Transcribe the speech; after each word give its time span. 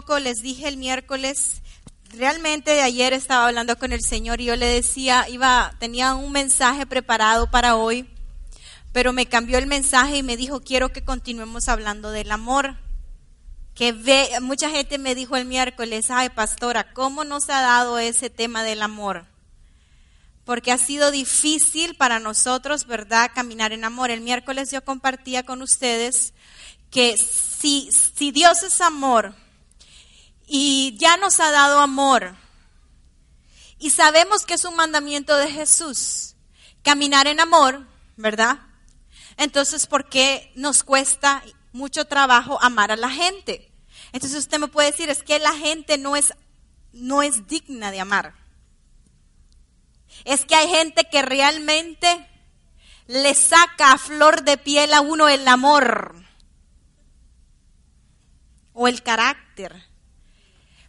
poco, 0.00 0.18
les 0.18 0.42
dije 0.42 0.68
el 0.68 0.76
miércoles, 0.76 1.62
realmente 2.10 2.72
de 2.72 2.82
ayer 2.82 3.14
estaba 3.14 3.46
hablando 3.46 3.78
con 3.78 3.92
el 3.92 4.02
Señor 4.02 4.42
y 4.42 4.44
yo 4.44 4.54
le 4.54 4.66
decía, 4.66 5.26
iba, 5.26 5.74
tenía 5.78 6.14
un 6.14 6.32
mensaje 6.32 6.84
preparado 6.84 7.50
para 7.50 7.76
hoy, 7.76 8.06
pero 8.92 9.14
me 9.14 9.24
cambió 9.24 9.56
el 9.56 9.66
mensaje 9.66 10.18
y 10.18 10.22
me 10.22 10.36
dijo, 10.36 10.60
quiero 10.60 10.92
que 10.92 11.02
continuemos 11.02 11.68
hablando 11.68 12.10
del 12.10 12.30
amor. 12.30 12.76
Que 13.74 13.92
ve, 13.92 14.28
mucha 14.42 14.68
gente 14.68 14.98
me 14.98 15.14
dijo 15.14 15.34
el 15.34 15.46
miércoles, 15.46 16.10
ay 16.10 16.28
pastora, 16.28 16.92
¿cómo 16.92 17.24
nos 17.24 17.48
ha 17.48 17.62
dado 17.62 17.98
ese 17.98 18.28
tema 18.28 18.62
del 18.64 18.82
amor? 18.82 19.24
Porque 20.44 20.72
ha 20.72 20.78
sido 20.78 21.10
difícil 21.10 21.96
para 21.96 22.20
nosotros, 22.20 22.86
¿verdad?, 22.86 23.30
caminar 23.34 23.72
en 23.72 23.84
amor. 23.84 24.10
El 24.10 24.20
miércoles 24.20 24.70
yo 24.70 24.84
compartía 24.84 25.42
con 25.42 25.62
ustedes 25.62 26.34
que 26.90 27.16
si, 27.16 27.88
si 27.90 28.30
Dios 28.30 28.62
es 28.62 28.82
amor 28.82 29.34
y 30.46 30.96
ya 30.98 31.16
nos 31.16 31.40
ha 31.40 31.50
dado 31.50 31.80
amor 31.80 32.36
y 33.78 33.90
sabemos 33.90 34.46
que 34.46 34.54
es 34.54 34.64
un 34.64 34.76
mandamiento 34.76 35.36
de 35.36 35.50
Jesús, 35.50 36.34
caminar 36.82 37.26
en 37.26 37.40
amor, 37.40 37.86
¿verdad? 38.16 38.58
Entonces, 39.36 39.86
¿por 39.86 40.08
qué 40.08 40.50
nos 40.54 40.82
cuesta 40.82 41.42
mucho 41.72 42.06
trabajo 42.06 42.60
amar 42.62 42.90
a 42.90 42.96
la 42.96 43.10
gente? 43.10 43.70
Entonces 44.12 44.38
usted 44.38 44.58
me 44.58 44.68
puede 44.68 44.92
decir, 44.92 45.10
es 45.10 45.22
que 45.22 45.38
la 45.38 45.52
gente 45.52 45.98
no 45.98 46.16
es, 46.16 46.32
no 46.92 47.22
es 47.22 47.46
digna 47.46 47.90
de 47.90 48.00
amar. 48.00 48.34
Es 50.24 50.46
que 50.46 50.54
hay 50.54 50.68
gente 50.68 51.04
que 51.10 51.20
realmente 51.20 52.26
le 53.08 53.34
saca 53.34 53.92
a 53.92 53.98
flor 53.98 54.42
de 54.42 54.56
piel 54.56 54.94
a 54.94 55.02
uno 55.02 55.28
el 55.28 55.46
amor 55.46 56.16
o 58.72 58.88
el 58.88 59.02
carácter. 59.02 59.84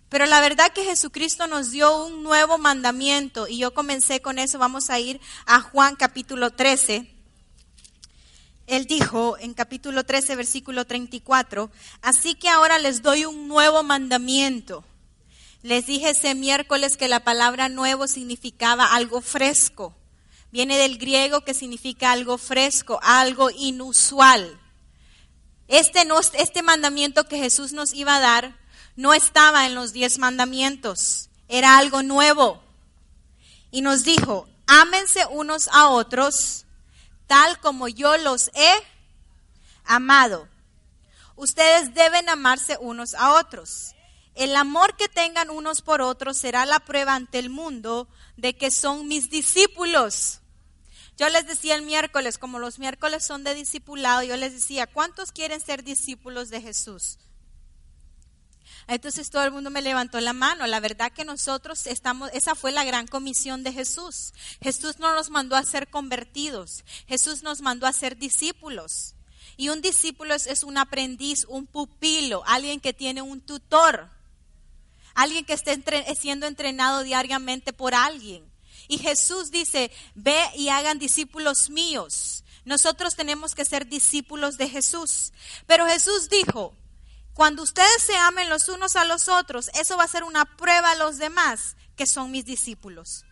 Pero 0.10 0.26
la 0.26 0.40
verdad 0.40 0.72
que 0.72 0.86
Jesucristo 0.86 1.48
nos 1.48 1.72
dio 1.72 2.06
un 2.06 2.24
nuevo 2.24 2.58
mandamiento 2.58 3.48
y 3.48 3.58
yo 3.58 3.74
comencé 3.74 4.22
con 4.22 4.40
eso. 4.40 4.58
Vamos 4.58 4.90
a 4.90 5.00
ir 5.00 5.20
a 5.46 5.60
Juan 5.60 5.96
capítulo 5.96 6.52
13. 6.52 7.14
Él 8.68 8.86
dijo 8.86 9.38
en 9.40 9.54
capítulo 9.54 10.04
13, 10.06 10.36
versículo 10.36 10.86
34, 10.86 11.72
así 12.02 12.36
que 12.36 12.50
ahora 12.50 12.80
les 12.80 13.02
doy 13.02 13.24
un 13.24 13.48
nuevo 13.48 13.82
mandamiento. 13.82 14.84
Les 15.64 15.86
dije 15.86 16.10
ese 16.10 16.36
miércoles 16.36 16.98
que 16.98 17.08
la 17.08 17.24
palabra 17.24 17.70
nuevo 17.70 18.08
significaba 18.08 18.94
algo 18.94 19.22
fresco. 19.22 19.96
Viene 20.52 20.78
del 20.78 20.98
griego 20.98 21.42
que 21.42 21.54
significa 21.54 22.12
algo 22.12 22.38
fresco, 22.38 23.00
algo 23.04 23.50
inusual. 23.52 24.60
Este, 25.70 26.06
no, 26.06 26.20
este 26.20 26.62
mandamiento 26.62 27.26
que 27.26 27.38
Jesús 27.38 27.74
nos 27.74 27.94
iba 27.94 28.18
a 28.18 28.22
dar 28.22 28.58
no 28.98 29.14
estaba 29.14 29.66
en 29.66 29.76
los 29.76 29.94
diez 29.94 30.20
mandamientos, 30.20 31.30
era 31.48 31.78
algo 31.78 32.04
nuevo. 32.04 32.62
Y 33.72 33.82
nos 33.82 34.04
dijo, 34.04 34.50
ámense 34.66 35.26
unos 35.28 35.70
a 35.70 35.88
otros 35.88 36.66
tal 37.28 37.60
como 37.60 37.88
yo 37.88 38.18
los 38.18 38.50
he 38.56 38.72
amado. 39.86 40.48
Ustedes 41.36 41.94
deben 41.94 42.30
amarse 42.30 42.78
unos 42.80 43.14
a 43.14 43.34
otros. 43.36 43.94
El 44.34 44.56
amor 44.56 44.96
que 44.96 45.08
tengan 45.08 45.50
unos 45.50 45.82
por 45.82 46.02
otros 46.02 46.38
será 46.38 46.66
la 46.66 46.80
prueba 46.80 47.16
ante 47.16 47.40
el 47.40 47.50
mundo 47.50 48.08
de 48.38 48.56
que 48.56 48.72
son 48.72 49.08
mis 49.08 49.30
discípulos. 49.30 50.40
Yo 51.18 51.28
les 51.30 51.48
decía 51.48 51.76
el 51.76 51.82
miércoles, 51.82 52.38
como 52.38 52.60
los 52.60 52.80
miércoles 52.80 53.26
son 53.26 53.44
de 53.44 53.56
discipulado, 53.56 54.22
yo 54.24 54.38
les 54.38 54.54
decía, 54.54 54.86
¿cuántos 54.86 55.32
quieren 55.32 55.60
ser 55.60 55.84
discípulos 55.84 56.50
de 56.50 56.62
Jesús? 56.62 57.18
Entonces 58.88 59.30
todo 59.30 59.44
el 59.44 59.52
mundo 59.52 59.70
me 59.70 59.82
levantó 59.82 60.20
la 60.22 60.34
mano. 60.34 60.66
La 60.66 60.80
verdad 60.80 61.12
que 61.12 61.26
nosotros 61.26 61.88
estamos, 61.88 62.30
esa 62.34 62.56
fue 62.56 62.72
la 62.72 62.86
gran 62.86 63.08
comisión 63.08 63.64
de 63.64 63.74
Jesús. 63.74 64.34
Jesús 64.62 65.00
no 65.00 65.14
nos 65.14 65.30
mandó 65.30 65.56
a 65.56 65.64
ser 65.64 65.90
convertidos, 65.90 66.84
Jesús 67.08 67.44
nos 67.44 67.62
mandó 67.62 67.86
a 67.86 67.94
ser 67.94 68.18
discípulos. 68.18 69.14
Y 69.58 69.70
un 69.70 69.82
discípulo 69.82 70.36
es, 70.36 70.64
un 70.64 70.78
aprendiz, 70.78 71.46
un 71.50 71.66
pupilo, 71.66 72.44
alguien 72.46 72.80
que 72.80 72.94
tiene 72.94 73.24
un 73.24 73.42
tutor, 73.42 74.10
alguien 75.16 75.46
que 75.46 75.54
esté 75.54 75.82
siendo 76.16 76.46
entrenado 76.46 77.02
diariamente 77.02 77.74
por 77.74 77.96
alguien. 77.96 78.46
Y 78.88 79.00
Jesús 79.00 79.50
dice, 79.50 79.92
ve 80.14 80.40
y 80.56 80.70
hagan 80.70 81.00
discípulos 81.00 81.72
míos. 81.72 82.44
Nosotros 82.66 83.16
tenemos 83.16 83.56
que 83.56 83.66
ser 83.66 83.88
discípulos 83.88 84.58
de 84.58 84.70
Jesús. 84.70 85.34
Pero 85.66 85.88
Jesús 85.88 86.30
dijo, 86.30 86.76
cuando 87.38 87.62
ustedes 87.62 88.02
se 88.02 88.18
amen 88.18 88.50
los 88.50 88.68
unos 88.68 88.96
a 88.96 89.06
los 89.06 89.28
otros, 89.28 89.70
eso 89.80 89.96
va 89.96 90.06
a 90.06 90.08
ser 90.08 90.24
una 90.24 90.58
prueba 90.58 90.90
a 90.90 90.96
los 90.96 91.20
demás 91.20 91.76
que 91.96 92.08
son 92.08 92.32
mis 92.32 92.46
discípulos. 92.46 93.26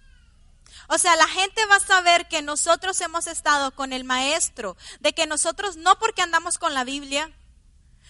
O 0.89 0.99
sea, 0.99 1.15
la 1.15 1.27
gente 1.27 1.65
va 1.65 1.77
a 1.77 1.79
saber 1.79 2.27
que 2.27 2.43
nosotros 2.43 3.01
hemos 3.01 3.25
estado 3.25 3.71
con 3.71 3.93
el 3.93 4.03
maestro, 4.03 4.77
de 4.99 5.13
que 5.13 5.25
nosotros 5.25 5.77
no 5.77 5.97
porque 5.97 6.21
andamos 6.21 6.59
con 6.59 6.75
la 6.75 6.83
Biblia, 6.83 7.31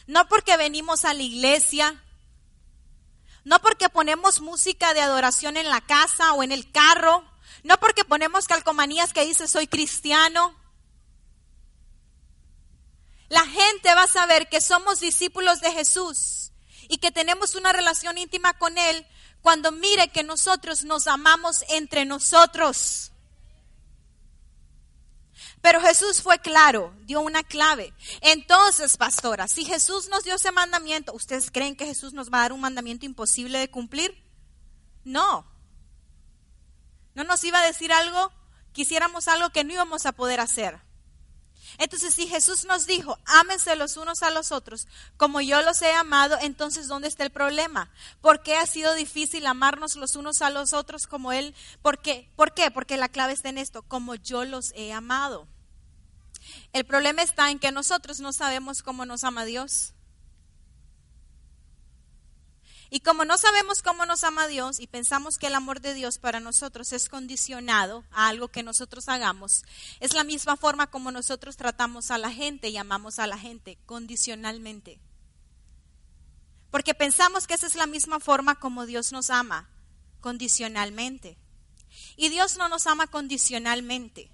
no 0.06 0.28
porque 0.28 0.58
venimos 0.58 1.06
a 1.06 1.14
la 1.14 1.24
iglesia, 1.24 2.04
no 3.46 3.62
porque 3.62 3.88
ponemos 3.88 4.42
música 4.42 4.94
de 4.94 5.00
adoración 5.00 5.56
en 5.56 5.70
la 5.70 5.80
casa 5.80 6.34
o 6.34 6.44
en 6.44 6.52
el 6.52 6.70
carro, 6.74 7.24
no 7.64 7.80
porque 7.80 8.04
ponemos 8.04 8.48
calcomanías 8.48 9.14
que 9.14 9.26
dice 9.26 9.48
soy 9.48 9.68
cristiano. 9.68 10.58
La 13.30 13.46
gente 13.46 13.94
va 13.96 14.04
a 14.04 14.08
saber 14.08 14.50
que 14.50 14.62
somos 14.62 15.00
discípulos 15.00 15.62
de 15.62 15.72
Jesús 15.72 16.52
y 16.88 16.98
que 16.98 17.12
tenemos 17.12 17.56
una 17.56 17.74
relación 17.74 18.18
íntima 18.18 18.54
con 18.58 18.78
Él 18.78 19.06
cuando 19.42 19.72
mire 19.72 20.08
que 20.10 20.24
nosotros 20.24 20.84
nos 20.84 21.08
amamos 21.08 21.64
entre 21.70 22.06
nosotros. 22.06 23.12
Pero 25.62 25.82
Jesús 25.82 26.22
fue 26.22 26.38
claro, 26.38 26.96
dio 27.06 27.22
una 27.22 27.42
clave. 27.42 27.92
Entonces, 28.22 28.98
pastora, 28.98 29.48
si 29.48 29.66
Jesús 29.66 30.10
nos 30.10 30.24
dio 30.24 30.36
ese 30.36 30.52
mandamiento, 30.52 31.14
¿ustedes 31.14 31.50
creen 31.50 31.76
que 31.76 31.88
Jesús 31.88 32.14
nos 32.14 32.32
va 32.32 32.38
a 32.38 32.42
dar 32.42 32.54
un 32.54 32.62
mandamiento 32.62 33.08
imposible 33.08 33.58
de 33.58 33.72
cumplir? 33.72 34.16
No. 35.04 35.46
¿No 37.16 37.24
nos 37.24 37.44
iba 37.44 37.60
a 37.60 37.66
decir 37.66 37.92
algo? 37.92 38.32
Quisiéramos 38.74 39.28
algo 39.28 39.50
que 39.50 39.64
no 39.64 39.74
íbamos 39.74 40.06
a 40.06 40.12
poder 40.12 40.40
hacer. 40.40 40.85
Entonces, 41.78 42.14
si 42.14 42.28
Jesús 42.28 42.66
nos 42.66 42.86
dijo, 42.86 43.18
ámense 43.26 43.76
los 43.76 43.98
unos 43.98 44.24
a 44.24 44.32
los 44.32 44.52
otros, 44.52 44.88
como 45.18 45.42
yo 45.42 45.62
los 45.62 45.82
he 45.82 45.92
amado, 45.94 46.38
entonces, 46.42 46.88
¿dónde 46.88 47.08
está 47.08 47.24
el 47.24 47.32
problema? 47.32 47.90
¿Por 48.22 48.44
qué 48.44 48.56
ha 48.56 48.66
sido 48.66 48.94
difícil 48.94 49.46
amarnos 49.48 49.96
los 49.96 50.16
unos 50.16 50.42
a 50.42 50.50
los 50.50 50.74
otros 50.74 51.08
como 51.08 51.34
Él? 51.34 51.56
¿Por 51.82 52.00
qué? 52.00 52.30
¿Por 52.36 52.54
qué? 52.54 52.72
Porque 52.72 52.98
la 52.98 53.10
clave 53.10 53.34
está 53.34 53.50
en 53.50 53.58
esto, 53.58 53.82
como 53.84 54.16
yo 54.16 54.46
los 54.46 54.72
he 54.76 54.94
amado. 54.94 55.48
El 56.74 56.86
problema 56.86 57.24
está 57.24 57.50
en 57.50 57.60
que 57.60 57.72
nosotros 57.72 58.20
no 58.20 58.32
sabemos 58.32 58.84
cómo 58.84 59.06
nos 59.06 59.24
ama 59.24 59.46
Dios. 59.46 59.95
Y 62.90 63.00
como 63.00 63.26
no 63.26 63.38
sabemos 63.38 63.82
cómo 63.82 64.06
nos 64.06 64.24
ama 64.24 64.48
Dios 64.48 64.80
y 64.80 64.88
pensamos 64.88 65.38
que 65.38 65.48
el 65.48 65.56
amor 65.56 65.82
de 65.82 65.94
Dios 65.94 66.18
para 66.18 66.40
nosotros 66.40 66.94
es 66.94 67.10
condicionado 67.10 68.04
a 68.12 68.28
algo 68.28 68.48
que 68.48 68.64
nosotros 68.64 69.10
hagamos, 69.10 69.64
es 70.00 70.14
la 70.14 70.24
misma 70.24 70.56
forma 70.56 70.88
como 70.88 71.12
nosotros 71.12 71.58
tratamos 71.58 72.12
a 72.12 72.18
la 72.18 72.32
gente 72.32 72.70
y 72.70 72.78
amamos 72.78 73.20
a 73.20 73.28
la 73.28 73.38
gente, 73.38 73.78
condicionalmente. 73.86 75.00
Porque 76.70 76.94
pensamos 76.94 77.48
que 77.48 77.54
esa 77.54 77.68
es 77.68 77.76
la 77.76 77.88
misma 77.88 78.20
forma 78.20 78.60
como 78.60 78.86
Dios 78.86 79.12
nos 79.12 79.30
ama, 79.30 79.70
condicionalmente. 80.22 81.38
Y 82.18 82.30
Dios 82.30 82.58
no 82.58 82.70
nos 82.70 82.86
ama 82.88 83.08
condicionalmente. 83.08 84.32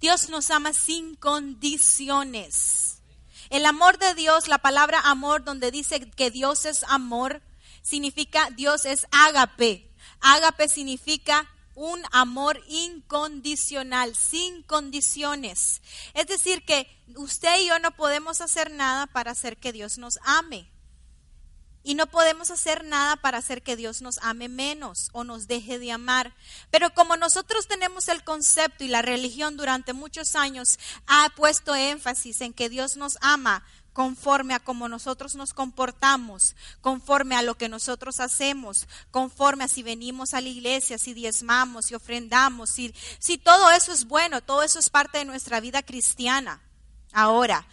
Dios 0.00 0.28
nos 0.28 0.50
ama 0.50 0.72
sin 0.72 1.14
condiciones. 1.14 3.02
El 3.50 3.66
amor 3.66 3.98
de 3.98 4.14
Dios, 4.14 4.48
la 4.48 4.58
palabra 4.58 5.00
amor, 5.00 5.44
donde 5.44 5.70
dice 5.70 6.10
que 6.10 6.30
Dios 6.30 6.66
es 6.66 6.84
amor, 6.84 7.42
significa 7.82 8.50
Dios 8.50 8.84
es 8.84 9.06
ágape. 9.10 9.90
Ágape 10.20 10.68
significa 10.68 11.48
un 11.74 12.02
amor 12.12 12.60
incondicional, 12.68 14.14
sin 14.14 14.62
condiciones. 14.64 15.80
Es 16.12 16.26
decir, 16.26 16.64
que 16.64 16.86
usted 17.16 17.60
y 17.60 17.68
yo 17.68 17.78
no 17.78 17.90
podemos 17.92 18.40
hacer 18.42 18.70
nada 18.70 19.06
para 19.06 19.30
hacer 19.30 19.56
que 19.56 19.72
Dios 19.72 19.96
nos 19.96 20.18
ame. 20.22 20.70
Y 21.82 21.94
no 21.94 22.06
podemos 22.06 22.50
hacer 22.50 22.84
nada 22.84 23.16
para 23.16 23.38
hacer 23.38 23.62
que 23.62 23.76
Dios 23.76 24.02
nos 24.02 24.18
ame 24.18 24.48
menos 24.50 25.08
o 25.12 25.24
nos 25.24 25.48
deje 25.48 25.78
de 25.78 25.90
amar. 25.90 26.34
Pero 26.70 26.92
como 26.92 27.16
nosotros 27.16 27.66
tenemos 27.66 28.08
el 28.08 28.22
concepto 28.22 28.84
y 28.84 28.88
la 28.88 29.00
religión 29.00 29.56
durante 29.56 29.94
muchos 29.94 30.36
años 30.36 30.78
ha 31.06 31.30
puesto 31.34 31.74
énfasis 31.74 32.42
en 32.42 32.52
que 32.52 32.68
Dios 32.68 32.98
nos 32.98 33.16
ama 33.22 33.64
conforme 33.92 34.54
a 34.54 34.60
cómo 34.60 34.88
nosotros 34.88 35.34
nos 35.34 35.52
comportamos, 35.52 36.54
conforme 36.80 37.36
a 37.36 37.42
lo 37.42 37.56
que 37.56 37.68
nosotros 37.68 38.20
hacemos, 38.20 38.86
conforme 39.10 39.64
a 39.64 39.68
si 39.68 39.82
venimos 39.82 40.34
a 40.34 40.40
la 40.40 40.48
iglesia, 40.48 40.98
si 40.98 41.14
diezmamos, 41.14 41.86
si 41.86 41.94
ofrendamos, 41.94 42.70
si, 42.70 42.94
si 43.18 43.38
todo 43.38 43.70
eso 43.70 43.92
es 43.92 44.06
bueno, 44.06 44.42
todo 44.42 44.62
eso 44.62 44.78
es 44.78 44.90
parte 44.90 45.18
de 45.18 45.24
nuestra 45.24 45.60
vida 45.60 45.82
cristiana. 45.82 46.60
Ahora, 47.12 47.66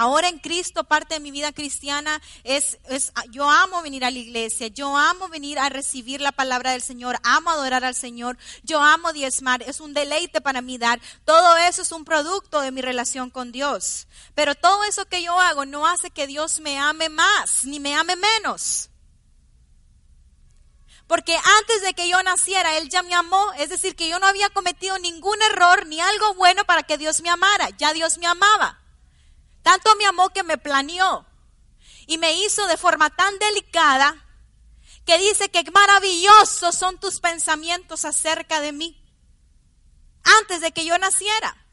Ahora 0.00 0.28
en 0.28 0.38
Cristo, 0.38 0.84
parte 0.84 1.14
de 1.14 1.20
mi 1.20 1.32
vida 1.32 1.50
cristiana 1.50 2.22
es, 2.44 2.78
es, 2.88 3.12
yo 3.32 3.50
amo 3.50 3.82
venir 3.82 4.04
a 4.04 4.12
la 4.12 4.18
iglesia, 4.20 4.68
yo 4.68 4.96
amo 4.96 5.26
venir 5.26 5.58
a 5.58 5.70
recibir 5.70 6.20
la 6.20 6.30
palabra 6.30 6.70
del 6.70 6.82
Señor, 6.82 7.18
amo 7.24 7.50
adorar 7.50 7.84
al 7.84 7.96
Señor, 7.96 8.38
yo 8.62 8.80
amo 8.80 9.12
diezmar, 9.12 9.60
es 9.64 9.80
un 9.80 9.94
deleite 9.94 10.40
para 10.40 10.60
mí 10.60 10.78
dar. 10.78 11.00
Todo 11.24 11.56
eso 11.56 11.82
es 11.82 11.90
un 11.90 12.04
producto 12.04 12.60
de 12.60 12.70
mi 12.70 12.80
relación 12.80 13.28
con 13.28 13.50
Dios. 13.50 14.06
Pero 14.36 14.54
todo 14.54 14.84
eso 14.84 15.04
que 15.06 15.20
yo 15.20 15.40
hago 15.40 15.66
no 15.66 15.84
hace 15.84 16.12
que 16.12 16.28
Dios 16.28 16.60
me 16.60 16.78
ame 16.78 17.08
más, 17.08 17.64
ni 17.64 17.80
me 17.80 17.96
ame 17.96 18.14
menos. 18.14 18.90
Porque 21.08 21.34
antes 21.34 21.82
de 21.82 21.94
que 21.94 22.08
yo 22.08 22.22
naciera, 22.22 22.78
Él 22.78 22.88
ya 22.88 23.02
me 23.02 23.14
amó. 23.14 23.52
Es 23.58 23.68
decir, 23.68 23.96
que 23.96 24.08
yo 24.08 24.20
no 24.20 24.28
había 24.28 24.48
cometido 24.50 24.96
ningún 25.00 25.42
error 25.50 25.86
ni 25.86 26.00
algo 26.00 26.34
bueno 26.34 26.64
para 26.66 26.84
que 26.84 26.98
Dios 26.98 27.20
me 27.20 27.30
amara. 27.30 27.70
Ya 27.78 27.92
Dios 27.92 28.16
me 28.18 28.28
amaba. 28.28 28.78
Tanto 29.68 29.94
me 29.96 30.06
amó 30.06 30.30
que 30.30 30.44
me 30.44 30.56
planeó 30.56 31.26
y 32.06 32.16
me 32.16 32.32
hizo 32.32 32.66
de 32.68 32.78
forma 32.78 33.10
tan 33.10 33.38
delicada 33.38 34.16
que 35.04 35.18
dice 35.18 35.50
que 35.50 35.70
maravillosos 35.70 36.74
son 36.74 36.98
tus 36.98 37.20
pensamientos 37.20 38.06
acerca 38.06 38.62
de 38.62 38.72
mí 38.72 38.98
antes 40.40 40.62
de 40.62 40.72
que 40.72 40.86
yo 40.86 40.96
naciera. 40.96 41.66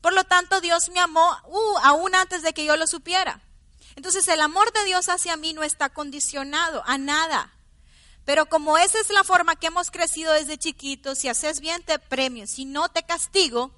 Por 0.00 0.14
lo 0.14 0.24
tanto, 0.24 0.62
Dios 0.62 0.88
me 0.88 0.98
amó 0.98 1.36
uh, 1.44 1.78
aún 1.82 2.14
antes 2.14 2.40
de 2.40 2.54
que 2.54 2.64
yo 2.64 2.78
lo 2.78 2.86
supiera. 2.86 3.42
Entonces, 3.94 4.26
el 4.28 4.40
amor 4.40 4.72
de 4.72 4.84
Dios 4.84 5.10
hacia 5.10 5.36
mí 5.36 5.52
no 5.52 5.64
está 5.64 5.90
condicionado 5.90 6.82
a 6.86 6.96
nada. 6.96 7.52
Pero 8.24 8.46
como 8.46 8.78
esa 8.78 8.98
es 9.00 9.10
la 9.10 9.22
forma 9.22 9.56
que 9.56 9.66
hemos 9.66 9.90
crecido 9.90 10.32
desde 10.32 10.56
chiquitos, 10.56 11.18
si 11.18 11.28
haces 11.28 11.60
bien 11.60 11.82
te 11.82 11.98
premio, 11.98 12.46
si 12.46 12.64
no 12.64 12.88
te 12.88 13.02
castigo, 13.02 13.70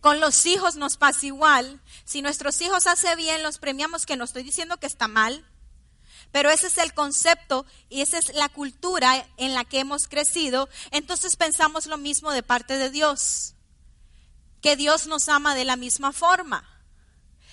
con 0.00 0.20
los 0.20 0.46
hijos 0.46 0.76
nos 0.76 0.96
pasa 0.96 1.26
igual. 1.26 1.80
Si 2.04 2.22
nuestros 2.22 2.60
hijos 2.60 2.86
hacen 2.86 3.16
bien, 3.16 3.42
los 3.42 3.58
premiamos, 3.58 4.06
que 4.06 4.16
no 4.16 4.24
estoy 4.24 4.42
diciendo 4.42 4.76
que 4.76 4.86
está 4.86 5.08
mal, 5.08 5.44
pero 6.32 6.50
ese 6.50 6.66
es 6.66 6.78
el 6.78 6.94
concepto 6.94 7.66
y 7.88 8.02
esa 8.02 8.18
es 8.18 8.34
la 8.34 8.48
cultura 8.48 9.26
en 9.36 9.54
la 9.54 9.64
que 9.64 9.80
hemos 9.80 10.08
crecido. 10.08 10.68
Entonces 10.90 11.36
pensamos 11.36 11.86
lo 11.86 11.98
mismo 11.98 12.30
de 12.30 12.42
parte 12.42 12.78
de 12.78 12.90
Dios, 12.90 13.54
que 14.60 14.76
Dios 14.76 15.06
nos 15.06 15.28
ama 15.28 15.54
de 15.54 15.64
la 15.64 15.76
misma 15.76 16.12
forma. 16.12 16.68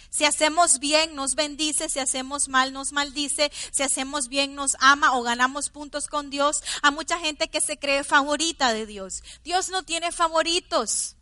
Si 0.10 0.26
hacemos 0.26 0.78
bien, 0.78 1.16
nos 1.16 1.34
bendice, 1.34 1.90
si 1.90 2.00
hacemos 2.00 2.48
mal, 2.48 2.72
nos 2.72 2.92
maldice, 2.92 3.52
si 3.72 3.82
hacemos 3.82 4.28
bien, 4.28 4.54
nos 4.54 4.78
ama 4.80 5.18
o 5.18 5.24
ganamos 5.24 5.70
puntos 5.70 6.08
con 6.08 6.30
Dios. 6.30 6.62
Hay 6.84 6.92
mucha 6.92 7.18
gente 7.18 7.48
que 7.48 7.62
se 7.62 7.80
cree 7.80 8.04
favorita 8.04 8.74
de 8.74 8.86
Dios. 8.86 9.24
Dios 9.44 9.70
no 9.70 9.82
tiene 9.82 10.12
favoritos. 10.12 11.16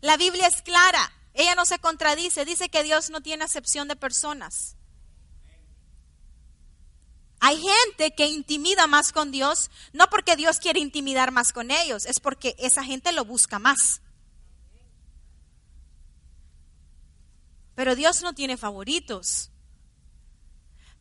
La 0.00 0.16
Biblia 0.16 0.46
es 0.46 0.62
clara, 0.62 1.12
ella 1.34 1.54
no 1.54 1.66
se 1.66 1.78
contradice, 1.78 2.44
dice 2.44 2.68
que 2.68 2.82
Dios 2.82 3.10
no 3.10 3.20
tiene 3.20 3.44
acepción 3.44 3.88
de 3.88 3.96
personas. 3.96 4.76
Hay 7.40 7.62
gente 7.62 8.14
que 8.14 8.26
intimida 8.26 8.86
más 8.86 9.12
con 9.12 9.30
Dios, 9.30 9.70
no 9.92 10.08
porque 10.10 10.34
Dios 10.34 10.58
quiere 10.58 10.80
intimidar 10.80 11.30
más 11.30 11.52
con 11.52 11.70
ellos, 11.70 12.06
es 12.06 12.18
porque 12.18 12.56
esa 12.58 12.82
gente 12.82 13.12
lo 13.12 13.24
busca 13.24 13.58
más. 13.58 14.00
Pero 17.76 17.94
Dios 17.94 18.22
no 18.22 18.34
tiene 18.34 18.56
favoritos. 18.56 19.50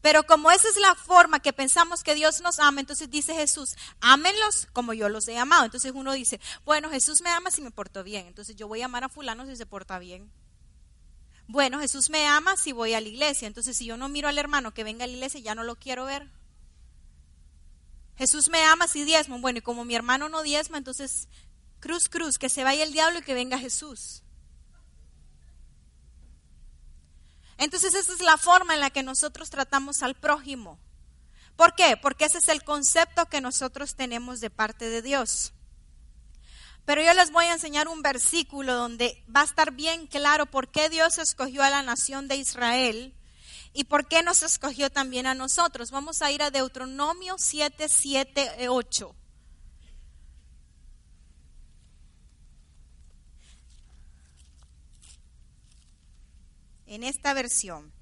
Pero 0.07 0.25
como 0.25 0.50
esa 0.51 0.69
es 0.69 0.77
la 0.77 0.95
forma 0.95 1.42
que 1.42 1.51
pensamos 1.51 2.01
que 2.01 2.15
Dios 2.15 2.39
nos 2.39 2.59
ama, 2.59 2.80
entonces 2.80 3.09
dice 3.09 3.33
Jesús, 3.36 3.75
ámenlos 4.00 4.69
como 4.71 4.94
yo 4.94 5.09
los 5.09 5.27
he 5.27 5.38
amado. 5.38 5.65
Entonces 5.65 5.92
uno 5.94 6.13
dice, 6.13 6.39
bueno, 6.63 6.89
Jesús 6.89 7.21
me 7.21 7.30
ama 7.30 7.51
si 7.51 7.62
me 7.62 7.71
porto 7.71 8.06
bien. 8.06 8.25
Entonces 8.25 8.56
yo 8.56 8.69
voy 8.69 8.81
a 8.81 8.86
amar 8.86 9.04
a 9.04 9.09
fulano 9.09 9.45
si 9.45 9.57
se 9.57 9.65
porta 9.65 10.00
bien. 10.00 10.31
Bueno, 11.50 11.81
Jesús 11.81 12.09
me 12.09 12.25
ama 12.25 12.56
si 12.56 12.71
voy 12.71 12.94
a 12.94 13.01
la 13.01 13.07
iglesia. 13.09 13.50
Entonces 13.50 13.75
si 13.75 13.86
yo 13.86 13.98
no 13.98 14.07
miro 14.07 14.30
al 14.30 14.38
hermano 14.38 14.74
que 14.74 14.86
venga 14.86 15.04
a 15.04 15.07
la 15.07 15.13
iglesia, 15.13 15.42
ya 15.42 15.56
no 15.56 15.65
lo 15.65 15.75
quiero 15.75 16.06
ver. 16.06 16.31
Jesús 18.15 18.48
me 18.48 18.63
ama 18.63 18.88
si 18.88 19.04
diezmo. 19.04 19.42
Bueno, 19.42 19.59
y 19.59 19.62
como 19.62 19.83
mi 19.83 19.94
hermano 19.94 20.30
no 20.30 20.42
diezma, 20.42 20.77
entonces 20.77 21.27
cruz, 21.81 22.07
cruz, 22.07 22.38
que 22.38 22.48
se 22.48 22.63
vaya 22.63 22.86
el 22.86 22.94
diablo 22.94 23.19
y 23.19 23.24
que 23.24 23.33
venga 23.33 23.59
Jesús. 23.59 24.24
Entonces 27.57 27.94
esa 27.94 28.13
es 28.13 28.21
la 28.21 28.38
forma 28.38 28.74
en 28.74 28.81
la 28.81 28.89
que 28.89 29.04
nosotros 29.04 29.50
tratamos 29.50 30.04
al 30.04 30.15
prójimo. 30.15 30.80
¿Por 31.56 31.74
qué? 31.74 31.98
Porque 31.98 32.25
ese 32.25 32.38
es 32.38 32.50
el 32.50 32.63
concepto 32.63 33.25
que 33.25 33.42
nosotros 33.42 33.95
tenemos 33.95 34.39
de 34.39 34.50
parte 34.50 34.89
de 34.89 35.01
Dios. 35.01 35.54
Pero 36.86 37.01
yo 37.01 37.13
les 37.13 37.31
voy 37.31 37.45
a 37.45 37.54
enseñar 37.54 37.88
un 37.88 38.01
versículo 38.01 38.75
donde 38.75 39.24
va 39.36 39.42
a 39.42 39.45
estar 39.45 39.71
bien 39.71 40.07
claro 40.07 40.45
por 40.45 40.71
qué 40.71 40.88
Dios 40.88 41.18
escogió 41.18 41.63
a 41.63 41.69
la 41.69 41.81
nación 41.81 42.27
de 42.27 42.38
Israel 42.38 43.13
y 43.74 43.83
por 43.83 44.07
qué 44.07 44.24
nos 44.24 44.44
escogió 44.44 44.89
también 44.89 45.25
a 45.25 45.33
nosotros. 45.33 45.92
Vamos 45.92 46.21
a 46.21 46.31
ir 46.31 46.42
a 46.42 46.51
Deuteronomio 46.51 47.36
7, 47.38 47.89
7, 47.89 48.69
8. 48.69 49.15
En 56.87 57.03
esta 57.03 57.33
versión. 57.33 57.93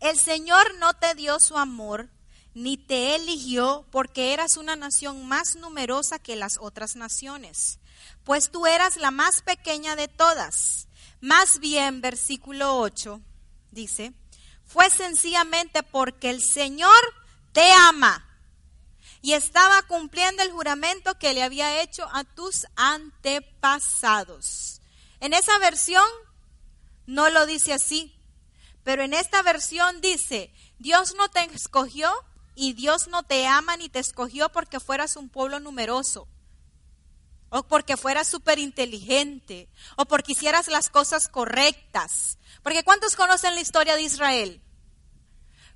El 0.00 0.18
Señor 0.18 0.74
no 0.78 0.94
te 0.94 1.14
dio 1.14 1.38
su 1.40 1.58
amor, 1.58 2.08
ni 2.54 2.76
te 2.76 3.14
eligió 3.14 3.86
porque 3.90 4.32
eras 4.32 4.56
una 4.56 4.76
nación 4.76 5.26
más 5.26 5.56
numerosa 5.56 6.18
que 6.18 6.36
las 6.36 6.58
otras 6.58 6.96
naciones, 6.96 7.78
pues 8.24 8.50
tú 8.50 8.66
eras 8.66 8.96
la 8.96 9.10
más 9.10 9.42
pequeña 9.42 9.96
de 9.96 10.08
todas. 10.08 10.88
Más 11.20 11.60
bien, 11.60 12.00
versículo 12.00 12.78
8 12.78 13.20
dice, 13.70 14.12
fue 14.64 14.90
sencillamente 14.90 15.82
porque 15.82 16.30
el 16.30 16.42
Señor 16.42 16.90
te 17.52 17.70
ama 17.72 18.28
y 19.20 19.34
estaba 19.34 19.82
cumpliendo 19.82 20.42
el 20.42 20.50
juramento 20.50 21.16
que 21.18 21.32
le 21.32 21.42
había 21.42 21.80
hecho 21.80 22.08
a 22.12 22.24
tus 22.24 22.66
antepasados. 22.74 24.80
En 25.20 25.32
esa 25.32 25.56
versión 25.58 26.04
no 27.06 27.30
lo 27.30 27.46
dice 27.46 27.72
así. 27.72 28.18
Pero 28.84 29.02
en 29.02 29.14
esta 29.14 29.42
versión 29.42 30.00
dice, 30.00 30.52
Dios 30.78 31.14
no 31.16 31.28
te 31.28 31.40
escogió 31.54 32.12
y 32.54 32.72
Dios 32.72 33.08
no 33.08 33.22
te 33.22 33.46
ama 33.46 33.76
ni 33.76 33.88
te 33.88 33.98
escogió 33.98 34.48
porque 34.50 34.80
fueras 34.80 35.16
un 35.16 35.28
pueblo 35.28 35.60
numeroso. 35.60 36.28
O 37.48 37.62
porque 37.64 37.96
fueras 37.96 38.28
súper 38.28 38.58
inteligente. 38.58 39.68
O 39.96 40.06
porque 40.06 40.32
hicieras 40.32 40.68
las 40.68 40.88
cosas 40.88 41.28
correctas. 41.28 42.38
Porque 42.62 42.82
¿cuántos 42.82 43.14
conocen 43.14 43.54
la 43.54 43.60
historia 43.60 43.94
de 43.94 44.02
Israel? 44.02 44.62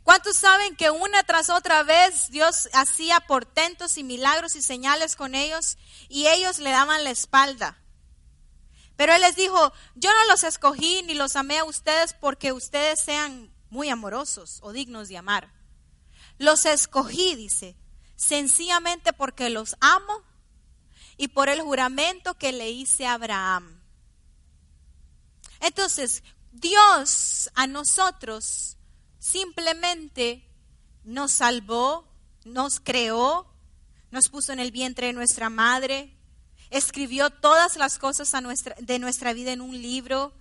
¿Cuántos 0.02 0.36
saben 0.36 0.76
que 0.76 0.90
una 0.90 1.24
tras 1.24 1.50
otra 1.50 1.82
vez 1.82 2.30
Dios 2.30 2.68
hacía 2.72 3.18
portentos 3.20 3.98
y 3.98 4.04
milagros 4.04 4.54
y 4.54 4.62
señales 4.62 5.16
con 5.16 5.34
ellos 5.34 5.78
y 6.08 6.28
ellos 6.28 6.60
le 6.60 6.70
daban 6.70 7.02
la 7.02 7.10
espalda? 7.10 7.76
Pero 8.96 9.14
Él 9.14 9.20
les 9.20 9.36
dijo, 9.36 9.72
yo 9.94 10.10
no 10.10 10.30
los 10.30 10.42
escogí 10.44 11.02
ni 11.02 11.14
los 11.14 11.36
amé 11.36 11.58
a 11.58 11.64
ustedes 11.64 12.14
porque 12.14 12.52
ustedes 12.52 13.00
sean 13.00 13.52
muy 13.68 13.90
amorosos 13.90 14.58
o 14.62 14.72
dignos 14.72 15.08
de 15.08 15.18
amar. 15.18 15.52
Los 16.38 16.64
escogí, 16.66 17.34
dice, 17.34 17.76
sencillamente 18.16 19.12
porque 19.12 19.50
los 19.50 19.76
amo 19.80 20.22
y 21.16 21.28
por 21.28 21.48
el 21.48 21.60
juramento 21.60 22.34
que 22.34 22.52
le 22.52 22.70
hice 22.70 23.06
a 23.06 23.14
Abraham. 23.14 23.82
Entonces, 25.60 26.22
Dios 26.52 27.50
a 27.54 27.66
nosotros 27.66 28.76
simplemente 29.18 30.48
nos 31.04 31.32
salvó, 31.32 32.08
nos 32.44 32.80
creó, 32.80 33.52
nos 34.10 34.28
puso 34.28 34.52
en 34.52 34.60
el 34.60 34.70
vientre 34.70 35.08
de 35.08 35.12
nuestra 35.12 35.50
madre, 35.50 36.15
escribió 36.70 37.30
todas 37.30 37.76
las 37.76 37.98
cosas 37.98 38.32
de 38.78 38.98
nuestra 38.98 39.32
vida 39.32 39.52
en 39.52 39.60
un 39.60 39.80
libro. 39.80 40.32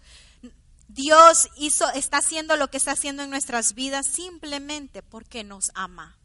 Dios 0.88 1.50
hizo, 1.58 1.90
está 1.92 2.18
haciendo 2.18 2.56
lo 2.56 2.70
que 2.70 2.78
está 2.78 2.92
haciendo 2.92 3.24
en 3.24 3.30
nuestras 3.30 3.74
vidas 3.74 4.08
simplemente 4.08 5.02
porque 5.02 5.44
nos 5.44 5.72
ama. 5.74 6.18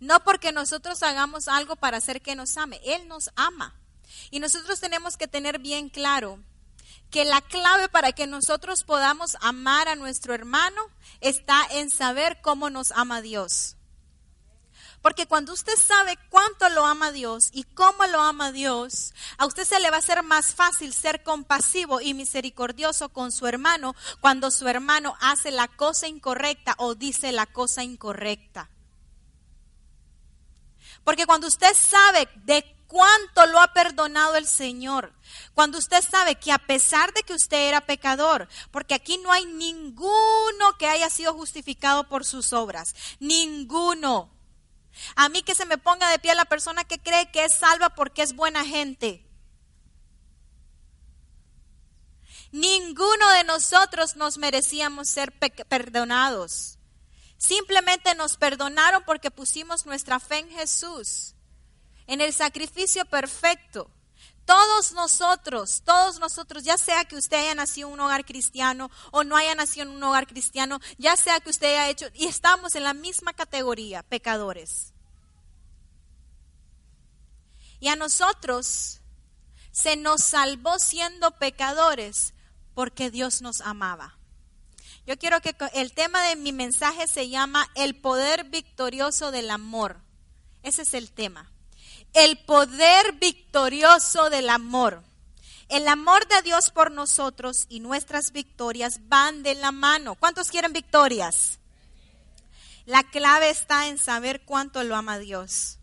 No 0.00 0.22
porque 0.22 0.52
nosotros 0.52 1.02
hagamos 1.02 1.48
algo 1.48 1.76
para 1.76 1.96
hacer 1.96 2.22
que 2.22 2.36
nos 2.36 2.56
ame. 2.56 2.80
Él 2.84 3.08
nos 3.08 3.30
ama. 3.34 3.74
Y 4.30 4.40
nosotros 4.40 4.80
tenemos 4.80 5.16
que 5.16 5.26
tener 5.26 5.58
bien 5.58 5.88
claro 5.88 6.38
que 7.10 7.24
la 7.24 7.40
clave 7.40 7.88
para 7.88 8.12
que 8.12 8.26
nosotros 8.26 8.84
podamos 8.84 9.36
amar 9.40 9.88
a 9.88 9.96
nuestro 9.96 10.34
hermano 10.34 10.82
está 11.20 11.66
en 11.70 11.90
saber 11.90 12.40
cómo 12.42 12.70
nos 12.70 12.92
ama 12.92 13.22
Dios. 13.22 13.77
Porque 15.02 15.26
cuando 15.26 15.52
usted 15.52 15.76
sabe 15.76 16.18
cuánto 16.28 16.68
lo 16.70 16.84
ama 16.84 17.12
Dios 17.12 17.50
y 17.52 17.64
cómo 17.64 18.04
lo 18.06 18.20
ama 18.20 18.52
Dios, 18.52 19.14
a 19.36 19.46
usted 19.46 19.64
se 19.64 19.80
le 19.80 19.90
va 19.90 19.96
a 19.96 20.00
hacer 20.00 20.22
más 20.22 20.54
fácil 20.54 20.92
ser 20.92 21.22
compasivo 21.22 22.00
y 22.00 22.14
misericordioso 22.14 23.08
con 23.08 23.30
su 23.30 23.46
hermano 23.46 23.94
cuando 24.20 24.50
su 24.50 24.66
hermano 24.66 25.16
hace 25.20 25.50
la 25.50 25.68
cosa 25.68 26.08
incorrecta 26.08 26.74
o 26.78 26.94
dice 26.94 27.32
la 27.32 27.46
cosa 27.46 27.84
incorrecta. 27.84 28.70
Porque 31.04 31.26
cuando 31.26 31.46
usted 31.46 31.74
sabe 31.74 32.28
de 32.44 32.76
cuánto 32.88 33.46
lo 33.46 33.60
ha 33.60 33.72
perdonado 33.72 34.34
el 34.34 34.46
Señor. 34.46 35.12
Cuando 35.54 35.78
usted 35.78 36.02
sabe 36.02 36.34
que 36.34 36.50
a 36.50 36.58
pesar 36.58 37.12
de 37.12 37.22
que 37.22 37.34
usted 37.34 37.68
era 37.68 37.82
pecador, 37.82 38.48
porque 38.72 38.94
aquí 38.94 39.18
no 39.18 39.30
hay 39.30 39.46
ninguno 39.46 40.76
que 40.78 40.88
haya 40.88 41.08
sido 41.10 41.34
justificado 41.34 42.08
por 42.08 42.24
sus 42.24 42.52
obras, 42.52 42.94
ninguno. 43.20 44.30
A 45.16 45.28
mí 45.28 45.42
que 45.42 45.54
se 45.54 45.66
me 45.66 45.78
ponga 45.78 46.10
de 46.10 46.18
pie 46.18 46.34
la 46.34 46.44
persona 46.44 46.84
que 46.84 46.98
cree 46.98 47.30
que 47.30 47.44
es 47.44 47.52
salva 47.54 47.90
porque 47.90 48.22
es 48.22 48.34
buena 48.34 48.64
gente. 48.64 49.24
Ninguno 52.50 53.28
de 53.30 53.44
nosotros 53.44 54.16
nos 54.16 54.38
merecíamos 54.38 55.08
ser 55.08 55.32
perdonados. 55.68 56.78
Simplemente 57.36 58.14
nos 58.14 58.36
perdonaron 58.36 59.04
porque 59.04 59.30
pusimos 59.30 59.86
nuestra 59.86 60.18
fe 60.18 60.38
en 60.38 60.50
Jesús, 60.50 61.34
en 62.06 62.20
el 62.20 62.32
sacrificio 62.32 63.04
perfecto. 63.04 63.90
Todos 64.48 64.92
nosotros, 64.92 65.82
todos 65.84 66.18
nosotros, 66.20 66.64
ya 66.64 66.78
sea 66.78 67.04
que 67.04 67.16
usted 67.16 67.36
haya 67.36 67.54
nacido 67.54 67.88
en 67.88 67.92
un 67.92 68.00
hogar 68.00 68.24
cristiano 68.24 68.90
o 69.10 69.22
no 69.22 69.36
haya 69.36 69.54
nacido 69.54 69.82
en 69.82 69.94
un 69.94 70.02
hogar 70.02 70.26
cristiano, 70.26 70.80
ya 70.96 71.18
sea 71.18 71.38
que 71.40 71.50
usted 71.50 71.66
haya 71.66 71.90
hecho, 71.90 72.06
y 72.14 72.24
estamos 72.24 72.74
en 72.74 72.84
la 72.84 72.94
misma 72.94 73.34
categoría, 73.34 74.02
pecadores. 74.02 74.94
Y 77.78 77.88
a 77.88 77.96
nosotros 77.96 79.02
se 79.70 79.96
nos 79.96 80.24
salvó 80.24 80.78
siendo 80.78 81.32
pecadores 81.32 82.32
porque 82.72 83.10
Dios 83.10 83.42
nos 83.42 83.60
amaba. 83.60 84.16
Yo 85.06 85.18
quiero 85.18 85.42
que 85.42 85.54
el 85.74 85.92
tema 85.92 86.22
de 86.22 86.36
mi 86.36 86.52
mensaje 86.52 87.06
se 87.06 87.28
llama 87.28 87.68
el 87.74 88.00
poder 88.00 88.44
victorioso 88.44 89.30
del 89.30 89.50
amor. 89.50 90.00
Ese 90.62 90.80
es 90.80 90.94
el 90.94 91.12
tema 91.12 91.52
el 92.18 92.36
poder 92.38 93.12
victorioso 93.12 94.28
del 94.28 94.50
amor. 94.50 95.04
El 95.68 95.86
amor 95.86 96.26
de 96.26 96.42
Dios 96.42 96.70
por 96.70 96.90
nosotros 96.90 97.66
y 97.68 97.78
nuestras 97.78 98.32
victorias 98.32 99.00
van 99.08 99.44
de 99.44 99.54
la 99.54 99.70
mano. 99.70 100.16
¿Cuántos 100.16 100.48
quieren 100.48 100.72
victorias? 100.72 101.58
La 102.86 103.04
clave 103.04 103.50
está 103.50 103.86
en 103.86 103.98
saber 103.98 104.44
cuánto 104.44 104.82
lo 104.82 104.96
ama 104.96 105.18
Dios. 105.18 105.78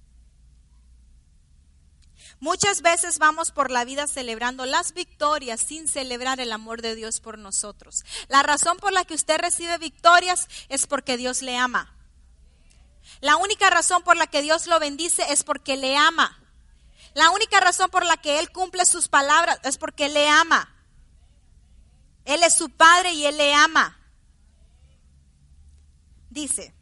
Muchas 2.41 2.81
veces 2.81 3.17
vamos 3.17 3.51
por 3.51 3.71
la 3.71 3.85
vida 3.85 4.05
celebrando 4.07 4.65
las 4.65 4.93
victorias 4.93 5.61
sin 5.61 5.87
celebrar 5.87 6.41
el 6.41 6.51
amor 6.51 6.81
de 6.81 6.95
Dios 6.95 7.21
por 7.21 7.37
nosotros. 7.37 8.03
La 8.27 8.43
razón 8.43 8.77
por 8.77 8.91
la 8.91 9.05
que 9.05 9.13
usted 9.13 9.37
recibe 9.37 9.77
victorias 9.77 10.49
es 10.67 10.85
porque 10.85 11.15
Dios 11.15 11.41
le 11.41 11.55
ama. 11.55 11.94
La 13.21 13.37
única 13.37 13.69
razón 13.69 14.03
por 14.03 14.17
la 14.17 14.27
que 14.27 14.41
Dios 14.41 14.67
lo 14.67 14.79
bendice 14.79 15.23
es 15.29 15.43
porque 15.43 15.77
le 15.77 15.97
ama. 15.97 16.39
La 17.13 17.29
única 17.31 17.59
razón 17.59 17.89
por 17.89 18.05
la 18.05 18.17
que 18.17 18.39
Él 18.39 18.51
cumple 18.51 18.85
sus 18.85 19.07
palabras 19.07 19.59
es 19.63 19.77
porque 19.77 20.09
le 20.09 20.27
ama. 20.29 20.73
Él 22.25 22.43
es 22.43 22.55
su 22.55 22.69
padre 22.69 23.13
y 23.13 23.25
Él 23.25 23.37
le 23.37 23.53
ama. 23.53 23.97
Dice, 26.29 26.73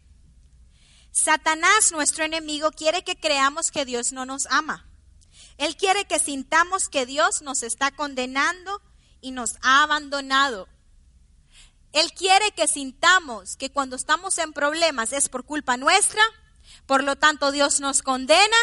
Satanás, 1.12 1.92
nuestro 1.92 2.24
enemigo, 2.24 2.72
quiere 2.72 3.04
que 3.04 3.16
creamos 3.16 3.70
que 3.70 3.86
Dios 3.86 4.12
no 4.12 4.26
nos 4.26 4.48
ama. 4.48 4.88
Él 5.60 5.78
quiere 5.78 6.06
que 6.06 6.18
sintamos 6.18 6.90
que 6.90 7.06
Dios 7.06 7.44
nos 7.44 7.62
está 7.62 7.92
condenando 7.92 8.82
y 9.22 9.32
nos 9.32 9.58
ha 9.62 9.84
abandonado. 9.84 10.68
Él 11.94 12.12
quiere 12.14 12.52
que 12.52 12.68
sintamos 12.68 13.56
que 13.56 13.72
cuando 13.72 13.96
estamos 13.96 14.38
en 14.40 14.52
problemas 14.52 15.14
es 15.14 15.30
por 15.30 15.46
culpa 15.46 15.78
nuestra, 15.78 16.22
por 16.86 17.04
lo 17.04 17.16
tanto 17.16 17.52
Dios 17.52 17.80
nos 17.80 18.02
condena 18.02 18.58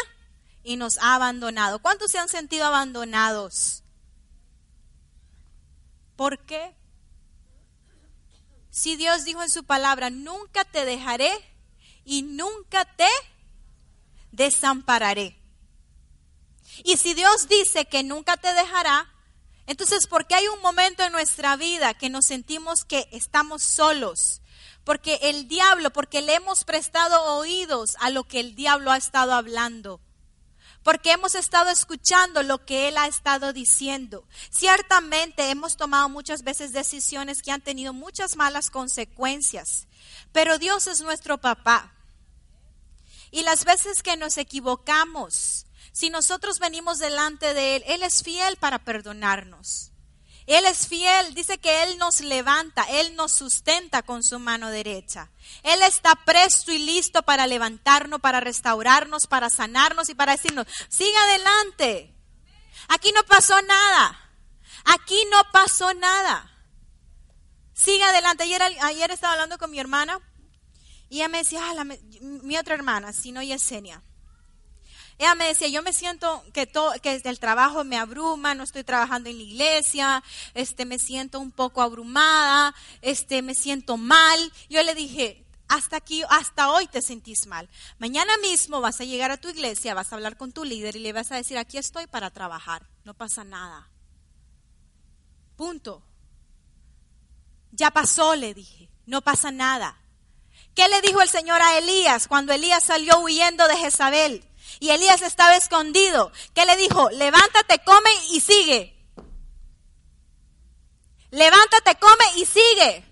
y 0.63 0.75
nos 0.75 0.97
ha 0.99 1.15
abandonado. 1.15 1.79
¿Cuántos 1.79 2.11
se 2.11 2.19
han 2.19 2.29
sentido 2.29 2.65
abandonados? 2.65 3.83
¿Por 6.15 6.45
qué? 6.45 6.75
Si 8.69 8.95
Dios 8.95 9.25
dijo 9.25 9.41
en 9.41 9.49
su 9.49 9.63
palabra, 9.63 10.09
nunca 10.09 10.63
te 10.65 10.85
dejaré 10.85 11.31
y 12.05 12.23
nunca 12.23 12.85
te 12.85 13.07
desampararé. 14.31 15.37
Y 16.83 16.97
si 16.97 17.13
Dios 17.13 17.47
dice 17.47 17.85
que 17.85 18.03
nunca 18.03 18.37
te 18.37 18.53
dejará, 18.53 19.10
entonces, 19.71 20.05
¿por 20.05 20.27
qué 20.27 20.35
hay 20.35 20.49
un 20.49 20.61
momento 20.61 21.01
en 21.01 21.13
nuestra 21.13 21.55
vida 21.55 21.93
que 21.93 22.09
nos 22.09 22.25
sentimos 22.25 22.83
que 22.83 23.07
estamos 23.13 23.63
solos? 23.63 24.41
Porque 24.83 25.17
el 25.23 25.47
diablo, 25.47 25.93
porque 25.93 26.21
le 26.21 26.35
hemos 26.35 26.65
prestado 26.65 27.37
oídos 27.37 27.95
a 28.01 28.09
lo 28.09 28.25
que 28.25 28.41
el 28.41 28.53
diablo 28.53 28.91
ha 28.91 28.97
estado 28.97 29.31
hablando. 29.31 30.01
Porque 30.83 31.13
hemos 31.13 31.35
estado 31.35 31.69
escuchando 31.69 32.43
lo 32.43 32.65
que 32.65 32.89
él 32.89 32.97
ha 32.97 33.07
estado 33.07 33.53
diciendo. 33.53 34.27
Ciertamente 34.49 35.49
hemos 35.49 35.77
tomado 35.77 36.09
muchas 36.09 36.43
veces 36.43 36.73
decisiones 36.73 37.41
que 37.41 37.51
han 37.51 37.61
tenido 37.61 37.93
muchas 37.93 38.35
malas 38.35 38.71
consecuencias. 38.71 39.87
Pero 40.33 40.57
Dios 40.59 40.87
es 40.87 40.99
nuestro 40.99 41.37
papá. 41.37 41.93
Y 43.31 43.43
las 43.43 43.63
veces 43.63 44.03
que 44.03 44.17
nos 44.17 44.37
equivocamos, 44.37 45.65
si 45.91 46.09
nosotros 46.09 46.59
venimos 46.59 46.99
delante 46.99 47.53
de 47.53 47.77
Él, 47.77 47.83
Él 47.87 48.03
es 48.03 48.23
fiel 48.23 48.55
para 48.57 48.79
perdonarnos. 48.79 49.91
Él 50.47 50.65
es 50.65 50.87
fiel, 50.87 51.33
dice 51.33 51.59
que 51.59 51.83
Él 51.83 51.97
nos 51.97 52.21
levanta, 52.21 52.83
Él 52.83 53.15
nos 53.15 53.31
sustenta 53.31 54.01
con 54.01 54.23
su 54.23 54.39
mano 54.39 54.69
derecha. 54.69 55.29
Él 55.63 55.81
está 55.83 56.15
presto 56.15 56.71
y 56.71 56.79
listo 56.79 57.23
para 57.23 57.45
levantarnos, 57.45 58.19
para 58.21 58.39
restaurarnos, 58.39 59.27
para 59.27 59.49
sanarnos 59.49 60.09
y 60.09 60.15
para 60.15 60.33
decirnos, 60.33 60.65
siga 60.89 61.21
adelante. 61.23 62.15
Aquí 62.87 63.11
no 63.11 63.23
pasó 63.23 63.61
nada. 63.61 64.17
Aquí 64.85 65.23
no 65.29 65.37
pasó 65.51 65.93
nada. 65.93 66.51
Siga 67.73 68.09
adelante. 68.09 68.43
Ayer, 68.81 69.11
estaba 69.11 69.33
hablando 69.33 69.57
con 69.57 69.69
mi 69.71 69.79
hermana 69.79 70.19
y 71.09 71.17
ella 71.17 71.27
me 71.27 71.39
decía, 71.39 71.61
ah, 71.63 71.83
mi 72.21 72.57
otra 72.57 72.75
hermana, 72.75 73.13
si 73.13 73.31
no 73.31 73.43
Yesenia 73.43 74.01
ella 75.21 75.35
me 75.35 75.45
decía, 75.45 75.67
yo 75.67 75.83
me 75.83 75.93
siento 75.93 76.43
que, 76.51 76.65
todo, 76.65 76.93
que 76.99 77.21
el 77.23 77.39
trabajo 77.39 77.83
me 77.83 77.95
abruma, 77.95 78.55
no 78.55 78.63
estoy 78.63 78.83
trabajando 78.83 79.29
en 79.29 79.37
la 79.37 79.43
iglesia, 79.43 80.23
este, 80.55 80.83
me 80.83 80.97
siento 80.97 81.39
un 81.39 81.51
poco 81.51 81.83
abrumada, 81.83 82.73
este, 83.03 83.43
me 83.43 83.53
siento 83.53 83.97
mal. 83.97 84.51
Yo 84.67 84.81
le 84.81 84.95
dije, 84.95 85.45
hasta 85.67 85.97
aquí, 85.97 86.23
hasta 86.27 86.71
hoy 86.71 86.87
te 86.87 87.03
sentís 87.03 87.45
mal. 87.45 87.69
Mañana 87.99 88.35
mismo 88.37 88.81
vas 88.81 88.99
a 88.99 89.03
llegar 89.03 89.29
a 89.29 89.37
tu 89.37 89.49
iglesia, 89.49 89.93
vas 89.93 90.11
a 90.11 90.15
hablar 90.15 90.37
con 90.37 90.53
tu 90.53 90.63
líder 90.63 90.95
y 90.95 90.99
le 91.01 91.13
vas 91.13 91.31
a 91.31 91.35
decir, 91.35 91.59
aquí 91.59 91.77
estoy 91.77 92.07
para 92.07 92.31
trabajar, 92.31 92.89
no 93.03 93.13
pasa 93.13 93.43
nada. 93.43 93.91
Punto. 95.55 96.01
Ya 97.73 97.91
pasó, 97.91 98.35
le 98.35 98.55
dije, 98.55 98.89
no 99.05 99.21
pasa 99.21 99.51
nada. 99.51 100.01
¿Qué 100.73 100.87
le 100.87 100.99
dijo 101.01 101.21
el 101.21 101.29
Señor 101.29 101.61
a 101.61 101.77
Elías 101.77 102.27
cuando 102.27 102.53
Elías 102.53 102.83
salió 102.83 103.19
huyendo 103.19 103.67
de 103.67 103.77
Jezabel? 103.77 104.47
Y 104.79 104.89
Elías 104.89 105.21
estaba 105.21 105.55
escondido. 105.55 106.31
¿Qué 106.53 106.65
le 106.65 106.75
dijo? 106.77 107.09
Levántate, 107.11 107.79
come 107.83 108.09
y 108.31 108.39
sigue. 108.39 108.97
Levántate, 111.31 111.95
come 111.99 112.25
y 112.37 112.45
sigue. 112.45 113.05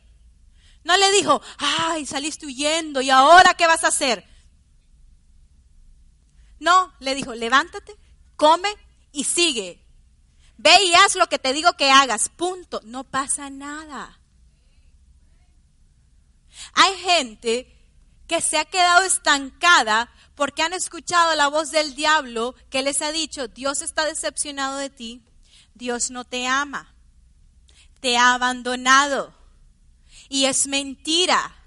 No 0.84 0.98
le 0.98 1.12
dijo, 1.12 1.42
ay, 1.58 2.06
saliste 2.06 2.46
huyendo 2.46 3.02
y 3.02 3.10
ahora 3.10 3.54
qué 3.54 3.68
vas 3.68 3.84
a 3.84 3.90
hacer. 3.90 4.26
No, 6.60 6.94
le 7.00 7.16
dijo, 7.16 7.34
levántate, 7.34 7.96
come 8.36 8.70
y 9.12 9.24
sigue. 9.24 9.86
Ve 10.58 10.84
y 10.84 10.94
haz 10.94 11.16
lo 11.16 11.28
que 11.28 11.40
te 11.40 11.54
digo 11.54 11.74
que 11.74 11.90
hagas. 11.90 12.28
Punto. 12.28 12.82
No 12.84 13.06
pasa 13.06 13.50
nada. 13.50 14.20
Hay 16.74 16.96
gente 16.98 17.76
que 18.28 18.42
se 18.42 18.58
ha 18.58 18.66
quedado 18.66 19.04
estancada 19.04 20.14
porque 20.40 20.64
han 20.64 20.72
escuchado 20.72 21.36
la 21.36 21.50
voz 21.50 21.70
del 21.70 21.96
diablo 21.96 22.56
que 22.70 22.82
les 22.82 23.02
ha 23.02 23.12
dicho, 23.12 23.50
Dios 23.50 23.82
está 23.82 24.06
decepcionado 24.06 24.78
de 24.78 24.90
ti, 24.90 25.22
Dios 25.74 26.12
no 26.12 26.24
te 26.24 26.48
ama, 26.48 26.96
te 28.00 28.16
ha 28.18 28.36
abandonado. 28.36 29.34
Y 30.30 30.46
es 30.46 30.66
mentira, 30.68 31.58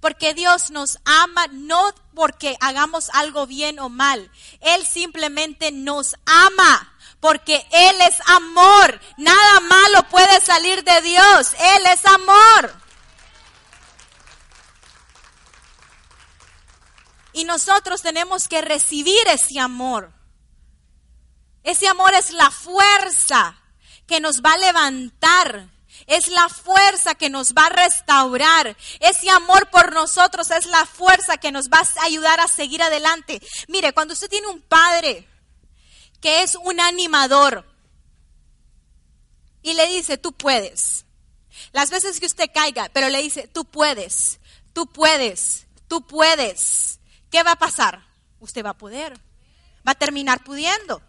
porque 0.00 0.34
Dios 0.34 0.72
nos 0.72 0.98
ama 1.04 1.46
no 1.52 1.94
porque 2.16 2.56
hagamos 2.58 3.10
algo 3.10 3.46
bien 3.46 3.78
o 3.78 3.90
mal, 3.90 4.28
Él 4.60 4.84
simplemente 4.84 5.70
nos 5.70 6.16
ama. 6.26 6.92
Porque 7.20 7.64
Él 7.70 7.96
es 8.08 8.16
amor. 8.26 9.00
Nada 9.16 9.60
malo 9.60 10.02
puede 10.10 10.40
salir 10.40 10.84
de 10.84 11.00
Dios. 11.00 11.54
Él 11.58 11.86
es 11.92 12.04
amor. 12.04 12.85
Y 17.36 17.44
nosotros 17.44 18.00
tenemos 18.00 18.48
que 18.48 18.62
recibir 18.62 19.28
ese 19.28 19.60
amor. 19.60 20.10
Ese 21.62 21.86
amor 21.86 22.14
es 22.14 22.30
la 22.30 22.50
fuerza 22.50 23.60
que 24.06 24.20
nos 24.20 24.40
va 24.40 24.54
a 24.54 24.56
levantar. 24.58 25.68
Es 26.06 26.28
la 26.28 26.48
fuerza 26.48 27.14
que 27.14 27.28
nos 27.28 27.52
va 27.52 27.66
a 27.66 27.68
restaurar. 27.68 28.74
Ese 29.00 29.28
amor 29.28 29.68
por 29.68 29.92
nosotros 29.92 30.50
es 30.50 30.64
la 30.64 30.86
fuerza 30.86 31.36
que 31.36 31.52
nos 31.52 31.68
va 31.68 31.80
a 31.80 32.04
ayudar 32.04 32.40
a 32.40 32.48
seguir 32.48 32.82
adelante. 32.82 33.42
Mire, 33.68 33.92
cuando 33.92 34.14
usted 34.14 34.30
tiene 34.30 34.46
un 34.46 34.62
padre 34.62 35.28
que 36.22 36.42
es 36.42 36.54
un 36.54 36.80
animador. 36.80 37.66
Y 39.60 39.74
le 39.74 39.86
dice, 39.88 40.16
tú 40.16 40.32
puedes. 40.32 41.04
Las 41.72 41.90
veces 41.90 42.18
que 42.18 42.24
usted 42.24 42.50
caiga, 42.54 42.88
pero 42.94 43.10
le 43.10 43.20
dice, 43.20 43.46
tú 43.46 43.66
puedes, 43.66 44.40
tú 44.72 44.86
puedes, 44.86 45.66
tú 45.86 46.06
puedes. 46.06 46.96
¿Qué 47.36 47.42
va 47.42 47.52
a 47.52 47.56
pasar? 47.56 48.02
Usted 48.40 48.64
va 48.64 48.70
a 48.70 48.78
poder. 48.78 49.12
Va 49.86 49.92
a 49.92 49.94
terminar 49.94 50.42
pudiendo. 50.42 51.02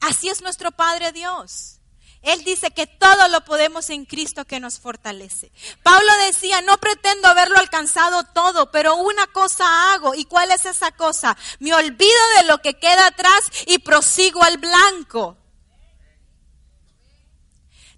Así 0.00 0.28
es 0.28 0.42
nuestro 0.42 0.72
Padre 0.72 1.12
Dios. 1.12 1.78
Él 2.20 2.42
dice 2.42 2.72
que 2.72 2.88
todo 2.88 3.28
lo 3.28 3.44
podemos 3.44 3.90
en 3.90 4.06
Cristo 4.06 4.44
que 4.44 4.58
nos 4.58 4.80
fortalece. 4.80 5.52
Pablo 5.84 6.10
decía, 6.26 6.62
no 6.62 6.78
pretendo 6.78 7.28
haberlo 7.28 7.58
alcanzado 7.58 8.24
todo, 8.24 8.72
pero 8.72 8.96
una 8.96 9.28
cosa 9.28 9.92
hago. 9.92 10.16
¿Y 10.16 10.24
cuál 10.24 10.50
es 10.50 10.66
esa 10.66 10.90
cosa? 10.90 11.36
Me 11.60 11.72
olvido 11.72 12.20
de 12.38 12.42
lo 12.48 12.58
que 12.58 12.74
queda 12.74 13.06
atrás 13.06 13.40
y 13.68 13.78
prosigo 13.78 14.42
al 14.42 14.58
blanco. 14.58 15.36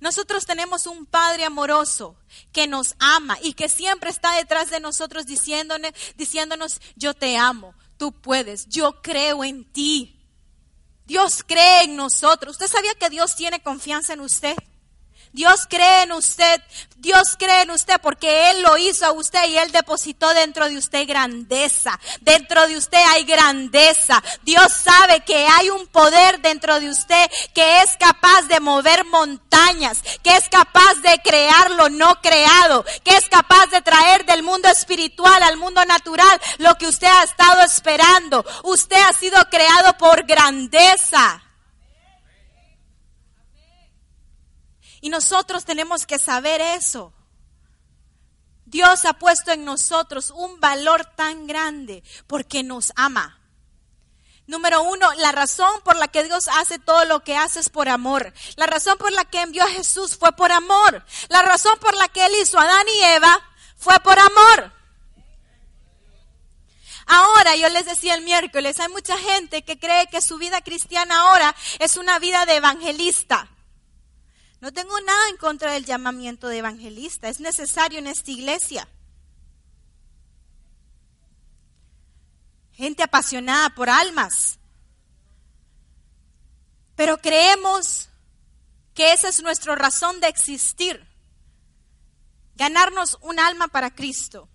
Nosotros 0.04 0.44
tenemos 0.44 0.86
un 0.86 1.06
Padre 1.06 1.46
amoroso 1.46 2.14
que 2.52 2.66
nos 2.66 2.94
ama 2.98 3.38
y 3.40 3.54
que 3.54 3.70
siempre 3.70 4.10
está 4.10 4.36
detrás 4.36 4.68
de 4.68 4.78
nosotros 4.78 5.24
diciéndonos, 5.24 5.92
diciéndonos 6.14 6.78
yo 6.94 7.14
te 7.14 7.38
amo, 7.38 7.74
tú 7.96 8.12
puedes, 8.12 8.68
yo 8.68 9.00
creo 9.00 9.44
en 9.44 9.64
ti. 9.64 10.20
Dios 11.06 11.42
cree 11.42 11.84
en 11.84 11.96
nosotros. 11.96 12.56
¿Usted 12.56 12.68
sabía 12.68 12.94
que 12.96 13.08
Dios 13.08 13.34
tiene 13.34 13.62
confianza 13.62 14.12
en 14.12 14.20
usted? 14.20 14.54
Dios 15.34 15.66
cree 15.68 16.04
en 16.04 16.12
usted, 16.12 16.62
Dios 16.94 17.34
cree 17.36 17.62
en 17.62 17.72
usted 17.72 17.96
porque 18.00 18.50
Él 18.50 18.62
lo 18.62 18.78
hizo 18.78 19.04
a 19.04 19.10
usted 19.10 19.48
y 19.48 19.58
Él 19.58 19.72
depositó 19.72 20.32
dentro 20.32 20.68
de 20.68 20.78
usted 20.78 21.08
grandeza. 21.08 21.98
Dentro 22.20 22.68
de 22.68 22.76
usted 22.76 23.02
hay 23.08 23.24
grandeza. 23.24 24.22
Dios 24.42 24.72
sabe 24.72 25.22
que 25.22 25.44
hay 25.44 25.70
un 25.70 25.88
poder 25.88 26.40
dentro 26.40 26.78
de 26.78 26.88
usted 26.88 27.28
que 27.52 27.82
es 27.82 27.96
capaz 27.96 28.42
de 28.42 28.60
mover 28.60 29.04
montañas, 29.06 30.02
que 30.22 30.36
es 30.36 30.48
capaz 30.48 30.94
de 31.02 31.18
crear 31.24 31.72
lo 31.72 31.88
no 31.88 32.14
creado, 32.22 32.84
que 33.02 33.16
es 33.16 33.28
capaz 33.28 33.66
de 33.72 33.82
traer 33.82 34.24
del 34.26 34.44
mundo 34.44 34.68
espiritual 34.68 35.42
al 35.42 35.56
mundo 35.56 35.84
natural 35.84 36.40
lo 36.58 36.76
que 36.76 36.86
usted 36.86 37.08
ha 37.08 37.24
estado 37.24 37.60
esperando. 37.62 38.44
Usted 38.62 39.02
ha 39.02 39.12
sido 39.12 39.44
creado 39.50 39.98
por 39.98 40.22
grandeza. 40.22 41.43
Y 45.04 45.10
nosotros 45.10 45.66
tenemos 45.66 46.06
que 46.06 46.18
saber 46.18 46.62
eso. 46.62 47.12
Dios 48.64 49.04
ha 49.04 49.12
puesto 49.12 49.52
en 49.52 49.62
nosotros 49.62 50.30
un 50.30 50.58
valor 50.60 51.04
tan 51.04 51.46
grande 51.46 52.02
porque 52.26 52.62
nos 52.62 52.90
ama. 52.96 53.38
Número 54.46 54.82
uno, 54.82 55.12
la 55.18 55.30
razón 55.30 55.82
por 55.84 55.96
la 55.96 56.08
que 56.08 56.24
Dios 56.24 56.48
hace 56.48 56.78
todo 56.78 57.04
lo 57.04 57.22
que 57.22 57.36
hace 57.36 57.60
es 57.60 57.68
por 57.68 57.90
amor. 57.90 58.32
La 58.56 58.64
razón 58.64 58.96
por 58.96 59.12
la 59.12 59.26
que 59.26 59.42
envió 59.42 59.62
a 59.64 59.68
Jesús 59.68 60.16
fue 60.16 60.32
por 60.32 60.50
amor. 60.50 61.04
La 61.28 61.42
razón 61.42 61.78
por 61.80 61.94
la 61.94 62.08
que 62.08 62.24
Él 62.24 62.32
hizo 62.40 62.58
a 62.58 62.62
Adán 62.62 62.86
y 62.88 63.02
Eva 63.02 63.42
fue 63.76 64.00
por 64.00 64.18
amor. 64.18 64.72
Ahora, 67.04 67.56
yo 67.56 67.68
les 67.68 67.84
decía 67.84 68.14
el 68.14 68.22
miércoles, 68.22 68.80
hay 68.80 68.88
mucha 68.88 69.18
gente 69.18 69.66
que 69.66 69.78
cree 69.78 70.06
que 70.06 70.22
su 70.22 70.38
vida 70.38 70.62
cristiana 70.62 71.28
ahora 71.28 71.54
es 71.78 71.98
una 71.98 72.18
vida 72.18 72.46
de 72.46 72.56
evangelista. 72.56 73.50
No 74.64 74.72
tengo 74.72 74.98
nada 75.02 75.28
en 75.28 75.36
contra 75.36 75.72
del 75.72 75.84
llamamiento 75.84 76.48
de 76.48 76.56
evangelista, 76.56 77.28
es 77.28 77.38
necesario 77.38 77.98
en 77.98 78.06
esta 78.06 78.30
iglesia. 78.30 78.88
Gente 82.72 83.02
apasionada 83.02 83.68
por 83.74 83.90
almas. 83.90 84.58
Pero 86.96 87.18
creemos 87.18 88.08
que 88.94 89.12
esa 89.12 89.28
es 89.28 89.42
nuestra 89.42 89.74
razón 89.74 90.18
de 90.20 90.28
existir. 90.28 91.06
Ganarnos 92.54 93.18
un 93.20 93.38
alma 93.38 93.68
para 93.68 93.94
Cristo. 93.94 94.48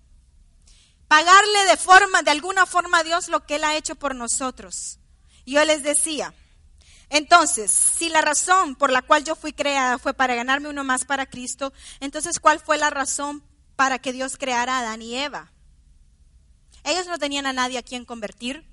Pagarle 1.08 1.66
de 1.66 1.78
forma, 1.78 2.24
de 2.24 2.32
alguna 2.32 2.66
forma 2.66 2.98
a 2.98 3.04
Dios 3.04 3.28
lo 3.28 3.46
que 3.46 3.58
Él 3.58 3.64
ha 3.64 3.78
hecho 3.78 3.94
por 3.94 4.16
nosotros. 4.16 4.98
Yo 5.46 5.64
les 5.66 5.84
decía, 5.84 6.34
entonces, 7.10 7.72
si 7.72 8.10
la 8.10 8.22
razón 8.22 8.76
por 8.76 8.92
la 8.92 9.02
cual 9.02 9.24
yo 9.24 9.36
fui 9.36 9.52
creada 9.52 9.98
fue 9.98 10.14
para 10.14 10.36
ganarme 10.36 10.70
uno 10.70 10.84
más 10.84 11.06
para 11.06 11.26
Cristo, 11.26 11.74
entonces 12.00 12.40
¿cuál 12.40 12.60
fue 12.60 12.78
la 12.78 12.92
razón 12.92 13.44
para 13.76 13.98
que 14.00 14.14
Dios 14.14 14.38
creara 14.38 14.78
a 14.78 14.80
Adán 14.82 15.02
y 15.02 15.16
Eva? 15.16 15.52
Ellos 16.84 17.08
no 17.08 17.18
tenían 17.18 17.46
a 17.46 17.54
nadie 17.54 17.80
a 17.80 17.84
quien 17.84 18.06
convertir. 18.06 18.66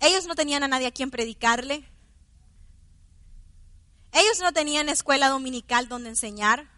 Ellos 0.00 0.26
no 0.26 0.34
tenían 0.34 0.62
a 0.62 0.68
nadie 0.68 0.86
a 0.86 0.92
quien 0.92 1.10
predicarle. 1.10 1.88
Ellos 4.12 4.40
no 4.40 4.52
tenían 4.52 4.88
escuela 4.88 5.28
dominical 5.28 5.88
donde 5.88 6.08
enseñar. 6.08 6.70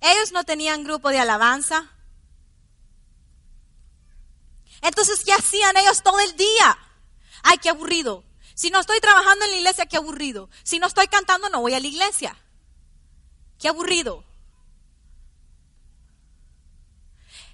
Ellos 0.00 0.32
no 0.32 0.44
tenían 0.44 0.84
grupo 0.84 1.10
de 1.10 1.18
alabanza. 1.18 1.90
Entonces, 4.84 5.24
¿qué 5.24 5.32
hacían 5.32 5.74
ellos 5.78 6.02
todo 6.02 6.20
el 6.20 6.36
día? 6.36 6.78
Ay, 7.42 7.56
qué 7.56 7.70
aburrido. 7.70 8.22
Si 8.54 8.68
no 8.68 8.80
estoy 8.80 9.00
trabajando 9.00 9.46
en 9.46 9.52
la 9.52 9.56
iglesia, 9.56 9.86
qué 9.86 9.96
aburrido. 9.96 10.50
Si 10.62 10.78
no 10.78 10.86
estoy 10.86 11.08
cantando, 11.08 11.48
no 11.48 11.62
voy 11.62 11.72
a 11.72 11.80
la 11.80 11.86
iglesia. 11.86 12.36
Qué 13.58 13.68
aburrido. 13.68 14.22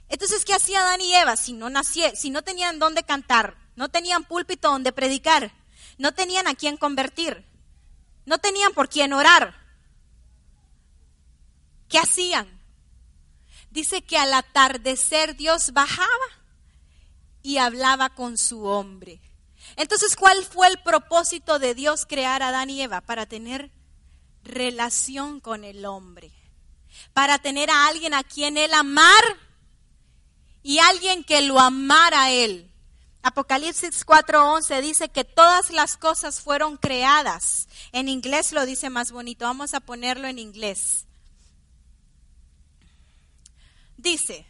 Entonces, 0.09 0.45
¿qué 0.45 0.55
hacía 0.55 0.81
Adán 0.81 1.01
y 1.03 1.15
Eva? 1.15 1.37
Si 1.37 1.53
no, 1.53 1.71
nací, 1.71 2.03
si 2.17 2.31
no 2.31 2.43
tenían 2.43 2.81
dónde 2.81 3.05
cantar, 3.05 3.57
no 3.77 3.89
tenían 3.89 4.25
púlpito 4.25 4.69
donde 4.69 4.93
predicar, 4.93 5.55
no 5.99 6.13
tenían 6.13 6.49
a 6.49 6.57
quién 6.57 6.77
convertir, 6.77 7.47
no 8.27 8.39
tenían 8.39 8.73
por 8.73 8.89
quién 8.89 9.13
orar. 9.13 9.55
¿Qué 11.89 11.99
hacían? 11.99 12.61
Dice 13.71 14.03
que 14.03 14.19
al 14.19 14.35
atardecer 14.35 15.37
Dios 15.37 15.73
bajaba 15.73 16.40
y 17.43 17.59
hablaba 17.59 18.11
con 18.11 18.39
su 18.39 18.65
hombre. 18.65 19.21
Entonces, 19.77 20.17
¿cuál 20.17 20.45
fue 20.45 20.69
el 20.69 20.79
propósito 20.83 21.59
de 21.59 21.75
Dios 21.75 22.07
crear 22.07 22.43
a 22.43 22.49
Adán 22.49 22.71
y 22.71 22.83
Eva? 22.83 23.01
Para 23.01 23.27
tener 23.27 23.71
relación 24.43 25.41
con 25.41 25.65
el 25.65 25.85
hombre, 25.85 26.33
para 27.13 27.39
tener 27.39 27.71
a 27.71 27.87
alguien 27.87 28.15
a 28.15 28.25
quien 28.25 28.57
él 28.57 28.73
amar 28.75 29.25
y 30.63 30.79
alguien 30.79 31.25
que 31.25 31.43
lo 31.43 31.59
amara 31.61 32.25
a 32.25 32.31
él. 32.31 32.71
Apocalipsis 33.23 34.05
4:11 34.07 34.81
dice 34.81 35.09
que 35.11 35.25
todas 35.25 35.71
las 35.71 35.97
cosas 35.97 36.41
fueron 36.41 36.79
creadas. 36.79 37.69
En 37.93 38.09
inglés 38.09 38.53
lo 38.53 38.65
dice 38.65 38.89
más 38.89 39.13
bonito, 39.13 39.45
vamos 39.45 39.75
a 39.75 39.81
ponerlo 39.81 40.27
en 40.27 40.39
inglés. 40.39 41.07
Dice, 43.99 44.47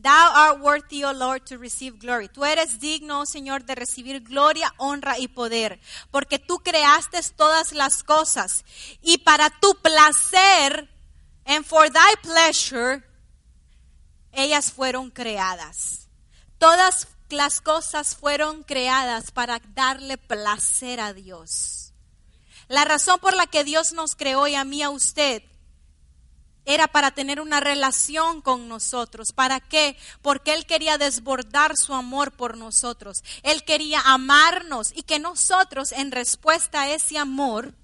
Thou 0.00 0.30
art 0.32 0.60
worthy, 0.60 1.02
O 1.02 1.12
Lord, 1.12 1.44
to 1.46 1.58
receive 1.58 1.98
glory. 1.98 2.28
Tú 2.28 2.44
eres 2.44 2.78
digno, 2.78 3.22
oh 3.22 3.26
Señor, 3.26 3.64
de 3.64 3.74
recibir 3.74 4.20
gloria, 4.20 4.72
honra 4.76 5.18
y 5.18 5.26
poder, 5.26 5.80
porque 6.12 6.38
tú 6.38 6.60
creaste 6.60 7.20
todas 7.36 7.72
las 7.72 8.04
cosas 8.04 8.64
y 9.02 9.18
para 9.18 9.50
tu 9.50 9.74
placer, 9.82 10.88
and 11.44 11.64
for 11.64 11.90
thy 11.90 12.14
pleasure, 12.22 13.02
ellas 14.30 14.70
fueron 14.70 15.10
creadas. 15.10 16.08
Todas 16.58 17.08
las 17.30 17.60
cosas 17.60 18.14
fueron 18.14 18.62
creadas 18.62 19.32
para 19.32 19.60
darle 19.74 20.16
placer 20.16 21.00
a 21.00 21.12
Dios. 21.12 21.92
La 22.68 22.84
razón 22.84 23.18
por 23.18 23.34
la 23.34 23.48
que 23.48 23.64
Dios 23.64 23.92
nos 23.94 24.14
creó 24.14 24.46
y 24.46 24.54
a 24.54 24.64
mí 24.64 24.80
a 24.82 24.90
usted 24.90 25.42
era 26.68 26.86
para 26.86 27.10
tener 27.12 27.40
una 27.40 27.60
relación 27.60 28.42
con 28.42 28.68
nosotros. 28.68 29.32
¿Para 29.34 29.58
qué? 29.58 29.96
Porque 30.20 30.52
Él 30.52 30.66
quería 30.66 30.98
desbordar 30.98 31.72
su 31.76 31.94
amor 31.94 32.32
por 32.32 32.58
nosotros. 32.58 33.24
Él 33.42 33.64
quería 33.64 34.00
amarnos 34.02 34.92
y 34.94 35.02
que 35.02 35.18
nosotros 35.18 35.92
en 35.92 36.12
respuesta 36.12 36.82
a 36.82 36.90
ese 36.90 37.16
amor 37.16 37.74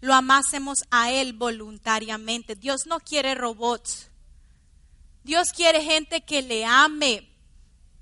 lo 0.00 0.14
amásemos 0.14 0.78
a 0.90 1.12
Él 1.12 1.34
voluntariamente. 1.34 2.56
Dios 2.56 2.86
no 2.86 2.98
quiere 2.98 3.34
robots. 3.34 4.08
Dios 5.22 5.52
quiere 5.52 5.82
gente 5.82 6.22
que 6.22 6.40
le 6.40 6.64
ame, 6.64 7.28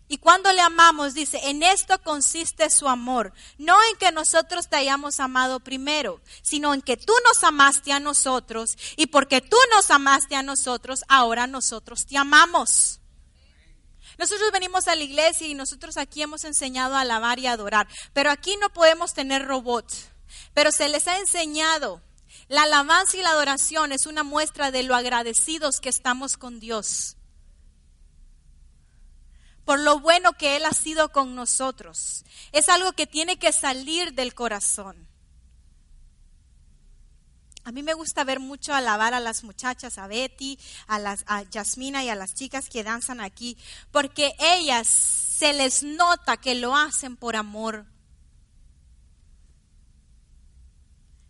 y 0.09 0.19
cuando 0.19 0.53
le 0.53 0.61
amamos, 0.61 1.15
dice, 1.15 1.41
en 1.45 1.63
esto 1.63 2.01
consiste 2.03 2.71
su 2.71 2.89
amor, 2.89 3.33
no 3.59 3.77
en 3.91 3.97
que 3.97 4.13
nosotros 4.13 4.69
te 4.69 4.77
hayamos 4.77 5.19
amado 5.19 5.59
primero, 5.59 6.21
sino 6.43 6.75
en 6.75 6.83
que 6.83 6.97
tú 6.97 7.13
nos 7.27 7.43
amaste 7.43 7.93
a 7.93 7.99
nosotros 7.99 8.77
y 8.97 9.07
porque 9.07 9.41
tú 9.41 9.57
nos 9.75 9.91
amaste 9.91 10.37
a 10.37 10.45
nosotros, 10.45 11.05
ahora 11.09 11.49
nosotros 11.49 12.07
te 12.07 12.17
amamos. 12.17 13.01
Nosotros 14.17 14.51
venimos 14.53 14.87
a 14.87 14.95
la 14.95 15.03
iglesia 15.03 15.47
y 15.47 15.55
nosotros 15.55 15.97
aquí 15.97 16.23
hemos 16.23 16.45
enseñado 16.45 16.95
a 16.95 17.01
alabar 17.01 17.39
y 17.41 17.49
adorar, 17.49 17.89
pero 18.13 18.31
aquí 18.31 18.57
no 18.57 18.71
podemos 18.71 19.13
tener 19.13 19.45
robots, 19.45 20.09
pero 20.55 20.71
se 20.71 20.89
les 20.89 21.09
ha 21.09 21.19
enseñado. 21.19 22.01
La 22.49 22.63
alabanza 22.63 23.17
y 23.17 23.23
la 23.23 23.31
adoración 23.31 23.91
es 23.91 24.07
una 24.07 24.23
muestra 24.23 24.71
de 24.71 24.85
lo 24.85 24.95
agradecidos 24.95 25.81
que 25.81 25.89
estamos 25.89 26.37
con 26.37 26.61
Dios. 26.61 27.16
Por 29.67 29.81
lo 29.81 29.99
bueno 29.99 30.33
que 30.33 30.57
Él 30.57 30.65
ha 30.65 30.73
sido 30.73 31.11
con 31.11 31.35
nosotros. 31.35 32.25
Es 32.53 32.71
algo 32.71 32.93
que 32.93 33.07
tiene 33.07 33.37
que 33.37 33.53
salir 33.53 34.15
del 34.15 34.33
corazón. 34.33 35.07
A 37.65 37.73
mí 37.73 37.83
me 37.83 37.95
gusta 37.95 38.23
ver 38.23 38.39
mucho 38.39 38.73
alabar 38.73 39.13
a 39.13 39.19
las 39.19 39.43
muchachas, 39.43 39.99
a 39.99 40.07
Betty, 40.07 40.57
a, 40.87 41.01
las, 41.01 41.25
a 41.27 41.43
Yasmina 41.43 42.05
y 42.05 42.09
a 42.09 42.15
las 42.15 42.33
chicas 42.33 42.69
que 42.69 42.85
danzan 42.85 43.21
aquí, 43.21 43.59
porque 43.91 44.37
ellas 44.39 44.87
se 44.87 45.53
les 45.53 45.83
nota 45.83 46.37
que 46.37 46.55
lo 46.55 46.77
hacen 46.77 47.17
por 47.17 47.35
amor. 47.35 47.85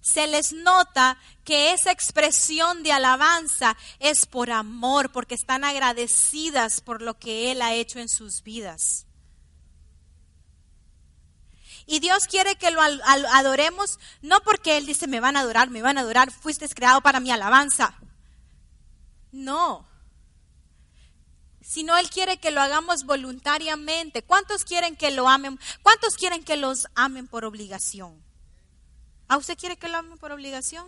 Se 0.06 0.28
les 0.28 0.52
nota 0.52 1.18
que 1.42 1.72
esa 1.72 1.90
expresión 1.90 2.84
de 2.84 2.92
alabanza 2.92 3.76
es 3.98 4.24
por 4.24 4.52
amor, 4.52 5.10
porque 5.10 5.34
están 5.34 5.64
agradecidas 5.64 6.80
por 6.80 7.02
lo 7.02 7.18
que 7.18 7.50
Él 7.50 7.60
ha 7.60 7.74
hecho 7.74 7.98
en 7.98 8.08
sus 8.08 8.44
vidas. 8.44 9.06
Y 11.86 11.98
Dios 11.98 12.28
quiere 12.28 12.54
que 12.54 12.70
lo 12.70 12.80
adoremos, 12.80 13.98
no 14.22 14.40
porque 14.44 14.76
Él 14.76 14.86
dice, 14.86 15.08
me 15.08 15.18
van 15.18 15.36
a 15.36 15.40
adorar, 15.40 15.70
me 15.70 15.82
van 15.82 15.98
a 15.98 16.02
adorar, 16.02 16.30
fuiste 16.30 16.68
creado 16.68 17.00
para 17.00 17.18
mi 17.18 17.32
alabanza. 17.32 17.98
No. 19.32 19.88
Sino 21.60 21.96
Él 21.96 22.10
quiere 22.10 22.36
que 22.36 22.52
lo 22.52 22.60
hagamos 22.60 23.06
voluntariamente. 23.06 24.22
¿Cuántos 24.22 24.64
quieren 24.64 24.94
que 24.94 25.10
lo 25.10 25.28
amen? 25.28 25.58
¿Cuántos 25.82 26.14
quieren 26.14 26.44
que 26.44 26.56
los 26.56 26.86
amen 26.94 27.26
por 27.26 27.44
obligación? 27.44 28.25
¿A 29.28 29.36
usted 29.36 29.58
quiere 29.58 29.76
que 29.76 29.88
lo 29.88 29.98
amen 29.98 30.18
por 30.18 30.32
obligación? 30.32 30.86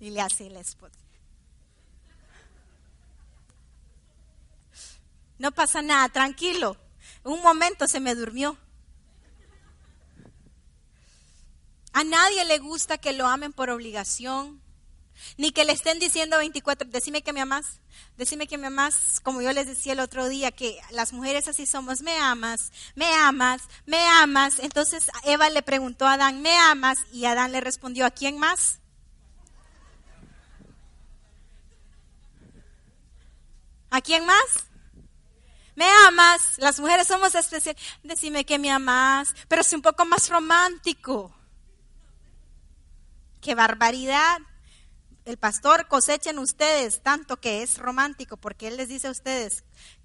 Y 0.00 0.10
le 0.10 0.20
hace 0.20 0.46
el 0.48 0.56
esposo. 0.56 0.98
No 5.38 5.50
pasa 5.52 5.82
nada, 5.82 6.08
tranquilo. 6.08 6.76
Un 7.24 7.42
momento 7.42 7.88
se 7.88 7.98
me 7.98 8.14
durmió. 8.14 8.56
A 11.92 12.04
nadie 12.04 12.44
le 12.44 12.58
gusta 12.58 12.98
que 12.98 13.12
lo 13.12 13.26
amen 13.26 13.52
por 13.52 13.68
obligación, 13.68 14.61
ni 15.36 15.52
que 15.52 15.64
le 15.64 15.72
estén 15.72 15.98
diciendo 15.98 16.38
24, 16.38 16.88
decime 16.90 17.22
que 17.22 17.32
me 17.32 17.40
amas, 17.40 17.80
decime 18.16 18.46
que 18.46 18.58
me 18.58 18.66
amas, 18.66 19.20
como 19.22 19.42
yo 19.42 19.52
les 19.52 19.66
decía 19.66 19.92
el 19.92 20.00
otro 20.00 20.28
día, 20.28 20.50
que 20.50 20.80
las 20.90 21.12
mujeres 21.12 21.48
así 21.48 21.66
somos, 21.66 22.02
me 22.02 22.16
amas, 22.18 22.72
me 22.94 23.12
amas, 23.14 23.62
me 23.86 24.04
amas. 24.06 24.58
Entonces 24.58 25.10
Eva 25.24 25.50
le 25.50 25.62
preguntó 25.62 26.06
a 26.06 26.14
Adán, 26.14 26.42
¿me 26.42 26.56
amas? 26.56 26.98
Y 27.12 27.24
Adán 27.24 27.52
le 27.52 27.60
respondió, 27.60 28.06
¿a 28.06 28.10
quién 28.10 28.38
más? 28.38 28.78
¿A 33.90 34.00
quién 34.00 34.24
más? 34.24 34.66
me 35.74 35.86
amas, 36.06 36.58
las 36.58 36.78
mujeres 36.80 37.06
somos 37.06 37.34
especiales, 37.34 37.82
decime 38.02 38.44
que 38.44 38.58
me 38.58 38.70
amas, 38.70 39.34
pero 39.48 39.62
es 39.62 39.72
un 39.72 39.82
poco 39.82 40.04
más 40.04 40.28
romántico. 40.28 41.34
Qué 43.40 43.54
barbaridad. 43.54 44.38
El 45.24 45.36
pastor 45.36 45.86
cosechen 45.86 46.38
ustedes 46.38 47.00
tanto 47.02 47.36
que 47.36 47.62
es 47.62 47.78
romántico, 47.78 48.36
porque 48.36 48.68
él 48.68 48.76
les 48.76 48.88
dice 48.88 49.06
a 49.06 49.12
ustedes, 49.12 49.64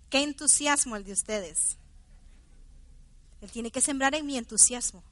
qué 0.10 0.22
entusiasmo 0.22 0.96
el 0.96 1.04
de 1.04 1.14
ustedes. 1.14 1.78
Él 3.42 3.52
tiene 3.52 3.72
que 3.72 3.82
sembrar 3.82 4.14
en 4.16 4.26
mi 4.26 4.38
entusiasmo 4.38 5.04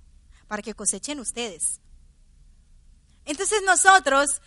para 0.48 0.62
que 0.62 0.74
cosechen 0.74 1.20
ustedes. 1.20 1.80
Entonces 3.26 3.62
nosotros 3.66 4.42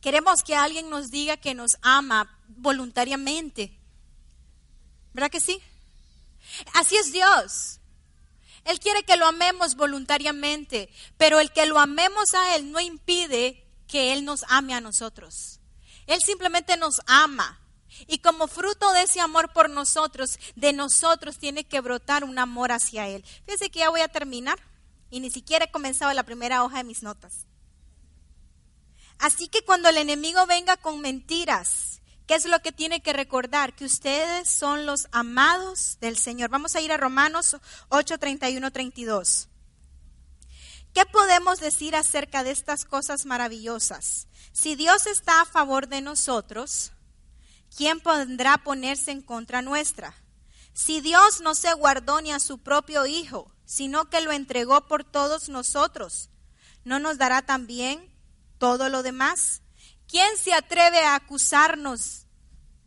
queremos 0.00 0.42
que 0.42 0.54
alguien 0.54 0.90
nos 0.90 1.10
diga 1.10 1.38
que 1.38 1.54
nos 1.54 1.78
ama 1.80 2.38
voluntariamente. 2.48 3.78
¿Verdad 5.14 5.30
que 5.30 5.40
sí? 5.40 5.60
Así 6.74 6.96
es 6.96 7.12
Dios. 7.12 7.80
Él 8.64 8.78
quiere 8.78 9.02
que 9.02 9.16
lo 9.16 9.26
amemos 9.26 9.74
voluntariamente, 9.74 10.90
pero 11.16 11.40
el 11.40 11.50
que 11.52 11.64
lo 11.64 11.78
amemos 11.78 12.34
a 12.34 12.56
Él 12.56 12.70
no 12.70 12.80
impide 12.80 13.66
que 13.90 14.12
Él 14.12 14.24
nos 14.24 14.44
ame 14.48 14.74
a 14.74 14.80
nosotros. 14.80 15.60
Él 16.06 16.20
simplemente 16.22 16.76
nos 16.76 17.00
ama. 17.06 17.60
Y 18.06 18.18
como 18.18 18.46
fruto 18.46 18.92
de 18.92 19.02
ese 19.02 19.20
amor 19.20 19.52
por 19.52 19.68
nosotros, 19.68 20.38
de 20.54 20.72
nosotros 20.72 21.38
tiene 21.38 21.64
que 21.64 21.80
brotar 21.80 22.24
un 22.24 22.38
amor 22.38 22.72
hacia 22.72 23.08
Él. 23.08 23.24
Fíjense 23.44 23.70
que 23.70 23.80
ya 23.80 23.90
voy 23.90 24.00
a 24.00 24.08
terminar 24.08 24.58
y 25.10 25.20
ni 25.20 25.30
siquiera 25.30 25.64
he 25.64 25.70
comenzado 25.70 26.12
la 26.12 26.22
primera 26.22 26.62
hoja 26.62 26.78
de 26.78 26.84
mis 26.84 27.02
notas. 27.02 27.46
Así 29.18 29.48
que 29.48 29.62
cuando 29.62 29.88
el 29.88 29.98
enemigo 29.98 30.46
venga 30.46 30.76
con 30.76 31.00
mentiras, 31.00 32.00
¿Qué 32.30 32.36
es 32.36 32.46
lo 32.46 32.62
que 32.62 32.70
tiene 32.70 33.02
que 33.02 33.12
recordar? 33.12 33.74
Que 33.74 33.84
ustedes 33.84 34.48
son 34.48 34.86
los 34.86 35.08
amados 35.10 35.98
del 36.00 36.16
Señor. 36.16 36.48
Vamos 36.48 36.76
a 36.76 36.80
ir 36.80 36.92
a 36.92 36.96
Romanos 36.96 37.56
8, 37.88 38.18
31, 38.18 38.70
32. 38.70 39.48
¿Qué 40.94 41.06
podemos 41.06 41.60
decir 41.60 41.94
acerca 41.94 42.42
de 42.42 42.50
estas 42.50 42.84
cosas 42.84 43.24
maravillosas? 43.24 44.26
Si 44.52 44.74
Dios 44.74 45.06
está 45.06 45.40
a 45.40 45.46
favor 45.46 45.88
de 45.88 46.00
nosotros, 46.00 46.92
¿quién 47.76 48.00
podrá 48.00 48.58
ponerse 48.58 49.12
en 49.12 49.22
contra 49.22 49.62
nuestra? 49.62 50.14
Si 50.72 51.00
Dios 51.00 51.40
no 51.40 51.54
se 51.54 51.72
guardó 51.74 52.20
ni 52.20 52.32
a 52.32 52.40
su 52.40 52.58
propio 52.58 53.06
Hijo, 53.06 53.52
sino 53.64 54.10
que 54.10 54.20
lo 54.20 54.32
entregó 54.32 54.86
por 54.88 55.04
todos 55.04 55.48
nosotros, 55.48 56.30
¿no 56.84 56.98
nos 56.98 57.18
dará 57.18 57.42
también 57.42 58.12
todo 58.58 58.88
lo 58.88 59.02
demás? 59.04 59.62
¿Quién 60.08 60.36
se 60.36 60.52
atreve 60.52 61.04
a 61.04 61.14
acusarnos 61.14 62.26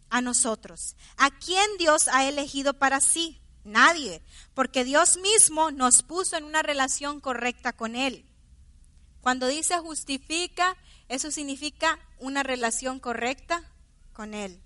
a 0.09 0.19
nosotros? 0.19 0.97
¿A 1.15 1.31
quién 1.31 1.65
Dios 1.77 2.09
ha 2.09 2.27
elegido 2.27 2.73
para 2.73 2.99
sí? 2.99 3.42
Nadie, 3.63 4.21
porque 4.54 4.84
Dios 4.84 5.17
mismo 5.17 5.71
nos 5.71 6.04
puso 6.04 6.36
en 6.38 6.43
una 6.43 6.62
relación 6.62 7.19
correcta 7.19 7.73
con 7.73 7.95
Él. 7.95 8.26
Cuando 9.21 9.47
dice 9.47 9.78
justifica, 9.80 10.76
eso 11.08 11.32
significa 11.32 11.99
una 12.19 12.43
relación 12.43 12.99
correcta 12.99 13.63
con 14.12 14.34
Él. 14.34 14.60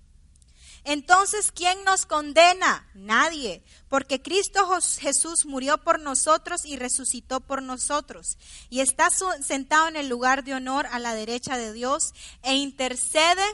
Entonces, 0.84 1.52
¿quién 1.52 1.84
nos 1.84 2.06
condena? 2.06 2.88
Nadie, 2.94 3.62
porque 3.88 4.22
Cristo 4.22 4.66
Jesús 4.98 5.44
murió 5.44 5.78
por 5.78 6.00
nosotros 6.00 6.64
y 6.64 6.76
resucitó 6.76 7.40
por 7.40 7.62
nosotros, 7.62 8.38
y 8.70 8.80
está 8.80 9.10
sentado 9.10 9.88
en 9.88 9.96
el 9.96 10.08
lugar 10.08 10.44
de 10.44 10.54
honor 10.54 10.86
a 10.86 10.98
la 10.98 11.14
derecha 11.14 11.56
de 11.56 11.72
Dios 11.72 12.14
e 12.42 12.54
intercede 12.54 13.44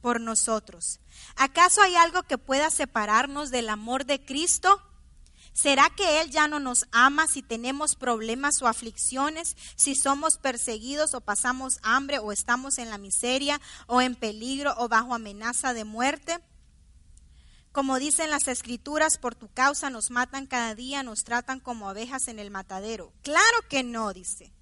por 0.00 0.20
nosotros. 0.20 1.00
¿Acaso 1.36 1.82
hay 1.82 1.94
algo 1.96 2.22
que 2.22 2.38
pueda 2.38 2.70
separarnos 2.70 3.50
del 3.50 3.68
amor 3.68 4.06
de 4.06 4.24
Cristo? 4.24 4.82
¿Será 5.52 5.88
que 5.88 6.20
Él 6.20 6.30
ya 6.30 6.48
no 6.48 6.60
nos 6.60 6.86
ama 6.92 7.26
si 7.26 7.42
tenemos 7.42 7.96
problemas 7.96 8.60
o 8.60 8.68
aflicciones, 8.68 9.56
si 9.74 9.94
somos 9.94 10.36
perseguidos 10.36 11.14
o 11.14 11.22
pasamos 11.22 11.78
hambre 11.82 12.18
o 12.18 12.30
estamos 12.30 12.76
en 12.76 12.90
la 12.90 12.98
miseria 12.98 13.60
o 13.86 14.02
en 14.02 14.16
peligro 14.16 14.74
o 14.76 14.88
bajo 14.88 15.14
amenaza 15.14 15.72
de 15.72 15.84
muerte? 15.84 16.38
Como 17.72 17.98
dicen 17.98 18.30
las 18.30 18.48
escrituras, 18.48 19.18
por 19.18 19.34
tu 19.34 19.48
causa 19.48 19.90
nos 19.90 20.10
matan 20.10 20.46
cada 20.46 20.74
día, 20.74 21.02
nos 21.02 21.24
tratan 21.24 21.60
como 21.60 21.88
abejas 21.88 22.28
en 22.28 22.38
el 22.38 22.50
matadero. 22.50 23.12
Claro 23.22 23.58
que 23.68 23.82
no, 23.82 24.12
dice. 24.12 24.52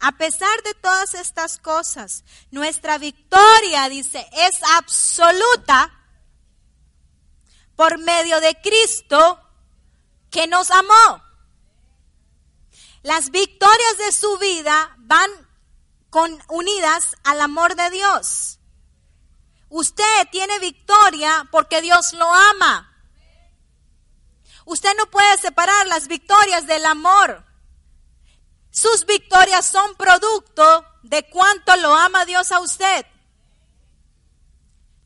A 0.00 0.12
pesar 0.12 0.62
de 0.64 0.74
todas 0.74 1.14
estas 1.14 1.58
cosas, 1.58 2.24
nuestra 2.50 2.98
victoria, 2.98 3.88
dice, 3.88 4.26
es 4.32 4.58
absoluta 4.76 6.01
por 7.82 7.98
medio 7.98 8.40
de 8.40 8.54
Cristo 8.60 9.40
que 10.30 10.46
nos 10.46 10.70
amó. 10.70 11.20
Las 13.02 13.32
victorias 13.32 13.98
de 13.98 14.12
su 14.12 14.38
vida 14.38 14.94
van 14.98 15.28
con, 16.08 16.40
unidas 16.48 17.16
al 17.24 17.40
amor 17.40 17.74
de 17.74 17.90
Dios. 17.90 18.60
Usted 19.68 20.28
tiene 20.30 20.60
victoria 20.60 21.48
porque 21.50 21.82
Dios 21.82 22.12
lo 22.12 22.32
ama. 22.32 22.88
Usted 24.64 24.96
no 24.96 25.06
puede 25.10 25.36
separar 25.38 25.88
las 25.88 26.06
victorias 26.06 26.68
del 26.68 26.86
amor. 26.86 27.44
Sus 28.70 29.06
victorias 29.06 29.66
son 29.66 29.96
producto 29.96 30.86
de 31.02 31.28
cuánto 31.28 31.74
lo 31.78 31.96
ama 31.96 32.26
Dios 32.26 32.52
a 32.52 32.60
usted. 32.60 33.04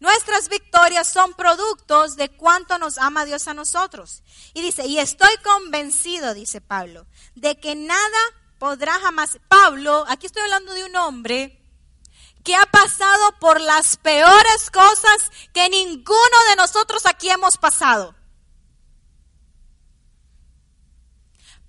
Nuestras 0.07 0.49
victorias 0.49 1.09
son 1.09 1.35
productos 1.35 2.15
de 2.15 2.29
cuánto 2.29 2.79
nos 2.79 2.97
ama 2.97 3.25
Dios 3.25 3.49
a 3.49 3.55
nosotros. 3.55 4.23
Y 4.55 4.63
dice, 4.63 4.87
y 4.87 5.01
estoy 5.01 5.37
convencido, 5.43 6.33
dice 6.33 6.61
Pablo, 6.61 7.09
de 7.35 7.59
que 7.59 7.75
nada 7.75 8.19
podrá 8.61 9.01
jamás... 9.01 9.41
Pablo, 9.49 10.05
aquí 10.07 10.27
estoy 10.27 10.43
hablando 10.43 10.75
de 10.75 10.85
un 10.85 10.95
hombre 10.95 11.61
que 12.45 12.55
ha 12.55 12.67
pasado 12.67 13.37
por 13.41 13.61
las 13.61 13.97
peores 13.97 14.71
cosas 14.71 15.33
que 15.53 15.69
ninguno 15.71 16.39
de 16.51 16.57
nosotros 16.57 17.05
aquí 17.05 17.29
hemos 17.29 17.57
pasado. 17.57 18.15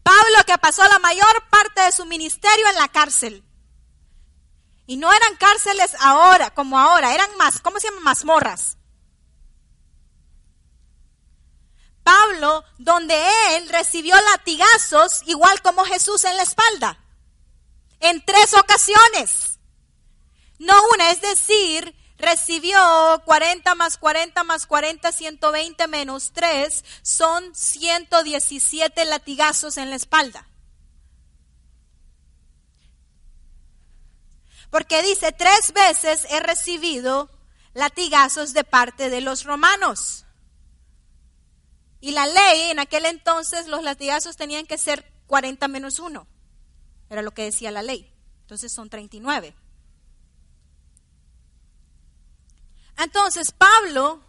Pablo 0.03 0.37
que 0.45 0.59
pasó 0.59 0.83
la 0.87 0.99
mayor 0.99 1.43
parte 1.49 1.81
de 1.81 1.91
su 1.91 2.05
ministerio 2.05 2.69
en 2.69 2.75
la 2.75 2.87
cárcel. 2.89 3.46
Y 4.87 4.97
no 4.97 5.11
eran 5.13 5.35
cárceles 5.35 5.95
ahora, 5.99 6.49
como 6.51 6.79
ahora, 6.79 7.13
eran 7.13 7.29
más, 7.37 7.59
¿cómo 7.59 7.79
se 7.79 7.89
llaman? 7.89 8.03
Mazmorras. 8.03 8.77
Pablo, 12.03 12.63
donde 12.77 13.13
él 13.57 13.67
recibió 13.67 14.15
latigazos, 14.31 15.23
igual 15.25 15.61
como 15.61 15.83
Jesús 15.83 16.23
en 16.23 16.37
la 16.37 16.43
espalda, 16.43 16.97
en 17.99 18.23
tres 18.23 18.53
ocasiones. 18.53 19.59
No 20.57 20.73
una, 20.93 21.11
es 21.11 21.19
decir, 21.19 21.93
recibió 22.17 23.21
40 23.25 23.75
más 23.75 23.97
40 23.97 24.43
más 24.45 24.65
40, 24.67 25.11
120 25.11 25.87
menos 25.87 26.31
3, 26.33 26.85
son 27.01 27.53
117 27.53 29.03
latigazos 29.03 29.75
en 29.75 29.89
la 29.89 29.97
espalda. 29.97 30.47
Porque 34.69 35.01
dice, 35.01 35.31
tres 35.31 35.73
veces 35.73 36.25
he 36.29 36.39
recibido 36.39 37.29
latigazos 37.73 38.53
de 38.53 38.63
parte 38.63 39.09
de 39.09 39.21
los 39.21 39.43
romanos. 39.43 40.25
Y 41.99 42.11
la 42.11 42.27
ley, 42.27 42.71
en 42.71 42.79
aquel 42.79 43.05
entonces, 43.05 43.67
los 43.67 43.83
latigazos 43.83 44.35
tenían 44.35 44.65
que 44.65 44.77
ser 44.77 45.11
40 45.27 45.67
menos 45.67 45.99
1. 45.99 46.27
Era 47.09 47.21
lo 47.21 47.31
que 47.31 47.43
decía 47.43 47.71
la 47.71 47.83
ley. 47.83 48.11
Entonces 48.41 48.71
son 48.71 48.89
39. 48.89 49.55
Entonces 52.97 53.51
Pablo, 53.51 54.21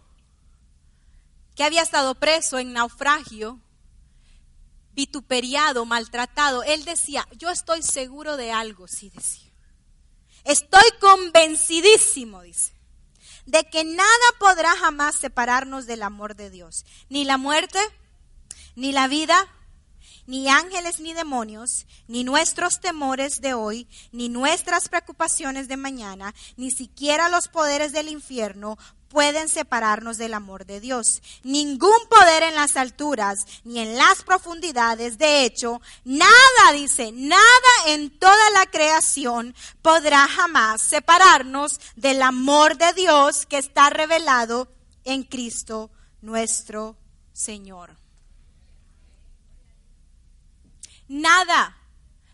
que 1.55 1.63
había 1.63 1.81
estado 1.81 2.15
preso 2.15 2.59
en 2.59 2.73
naufragio, 2.73 3.59
vituperiado, 4.93 5.85
maltratado, 5.85 6.63
él 6.63 6.85
decía, 6.85 7.27
yo 7.37 7.49
estoy 7.49 7.81
seguro 7.81 8.37
de 8.37 8.51
algo, 8.51 8.87
sí 8.87 9.09
decía. 9.09 9.48
Estoy 10.43 10.83
convencidísimo, 10.99 12.41
dice, 12.41 12.73
de 13.45 13.63
que 13.65 13.83
nada 13.83 14.07
podrá 14.39 14.75
jamás 14.77 15.15
separarnos 15.15 15.85
del 15.85 16.03
amor 16.03 16.35
de 16.35 16.49
Dios. 16.49 16.85
Ni 17.09 17.25
la 17.25 17.37
muerte, 17.37 17.79
ni 18.75 18.91
la 18.91 19.07
vida, 19.07 19.47
ni 20.29 20.47
ángeles 20.47 20.99
ni 20.99 21.13
demonios, 21.13 21.87
ni 22.07 22.23
nuestros 22.23 22.79
temores 22.79 23.41
de 23.41 23.55
hoy, 23.55 23.87
ni 24.11 24.29
nuestras 24.29 24.87
preocupaciones 24.87 25.67
de 25.67 25.75
mañana, 25.75 26.35
ni 26.55 26.69
siquiera 26.69 27.29
los 27.29 27.47
poderes 27.47 27.93
del 27.93 28.09
infierno 28.09 28.77
pueden 29.09 29.49
separarnos 29.49 30.17
del 30.17 30.33
amor 30.33 30.65
de 30.65 30.79
Dios. 30.79 31.21
Ningún 31.43 31.97
poder 32.09 32.43
en 32.43 32.55
las 32.55 32.77
alturas 32.77 33.45
ni 33.63 33.79
en 33.79 33.97
las 33.97 34.23
profundidades, 34.23 35.17
de 35.17 35.43
hecho, 35.43 35.81
nada, 36.05 36.71
dice, 36.73 37.11
nada 37.11 37.41
en 37.87 38.09
toda 38.17 38.49
la 38.51 38.65
creación 38.67 39.55
podrá 39.81 40.27
jamás 40.27 40.81
separarnos 40.81 41.79
del 41.95 42.21
amor 42.21 42.77
de 42.77 42.93
Dios 42.93 43.45
que 43.45 43.57
está 43.57 43.89
revelado 43.89 44.67
en 45.03 45.23
Cristo 45.23 45.89
nuestro 46.21 46.95
Señor. 47.33 47.97
Nada 51.07 51.77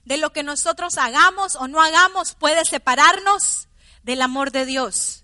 de 0.04 0.18
lo 0.18 0.32
que 0.32 0.44
nosotros 0.44 0.98
hagamos 0.98 1.56
o 1.56 1.68
no 1.68 1.82
hagamos 1.82 2.36
puede 2.36 2.64
separarnos 2.66 3.68
del 4.04 4.22
amor 4.22 4.52
de 4.52 4.66
Dios. 4.66 5.15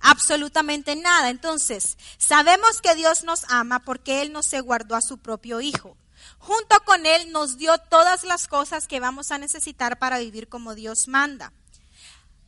Absolutamente 0.00 0.96
nada. 0.96 1.30
Entonces, 1.30 1.98
sabemos 2.18 2.80
que 2.80 2.94
Dios 2.94 3.24
nos 3.24 3.44
ama 3.48 3.80
porque 3.80 4.22
Él 4.22 4.32
nos 4.32 4.46
se 4.46 4.60
guardó 4.60 4.96
a 4.96 5.02
su 5.02 5.18
propio 5.18 5.60
Hijo. 5.60 5.96
Junto 6.38 6.80
con 6.84 7.06
Él 7.06 7.32
nos 7.32 7.58
dio 7.58 7.76
todas 7.78 8.24
las 8.24 8.48
cosas 8.48 8.86
que 8.86 9.00
vamos 9.00 9.30
a 9.30 9.38
necesitar 9.38 9.98
para 9.98 10.18
vivir 10.18 10.48
como 10.48 10.74
Dios 10.74 11.06
manda. 11.06 11.52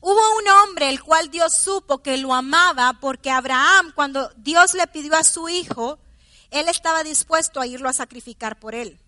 Hubo 0.00 0.36
un 0.38 0.48
hombre 0.48 0.88
el 0.88 1.00
cual 1.02 1.30
Dios 1.30 1.54
supo 1.54 2.02
que 2.02 2.16
lo 2.16 2.34
amaba 2.34 2.98
porque 3.00 3.30
Abraham, 3.30 3.92
cuando 3.94 4.32
Dios 4.36 4.74
le 4.74 4.86
pidió 4.88 5.14
a 5.14 5.22
su 5.22 5.48
hijo, 5.48 5.98
él 6.50 6.68
estaba 6.68 7.04
dispuesto 7.04 7.60
a 7.60 7.66
irlo 7.66 7.88
a 7.88 7.92
sacrificar 7.92 8.58
por 8.58 8.74
él. 8.74 8.98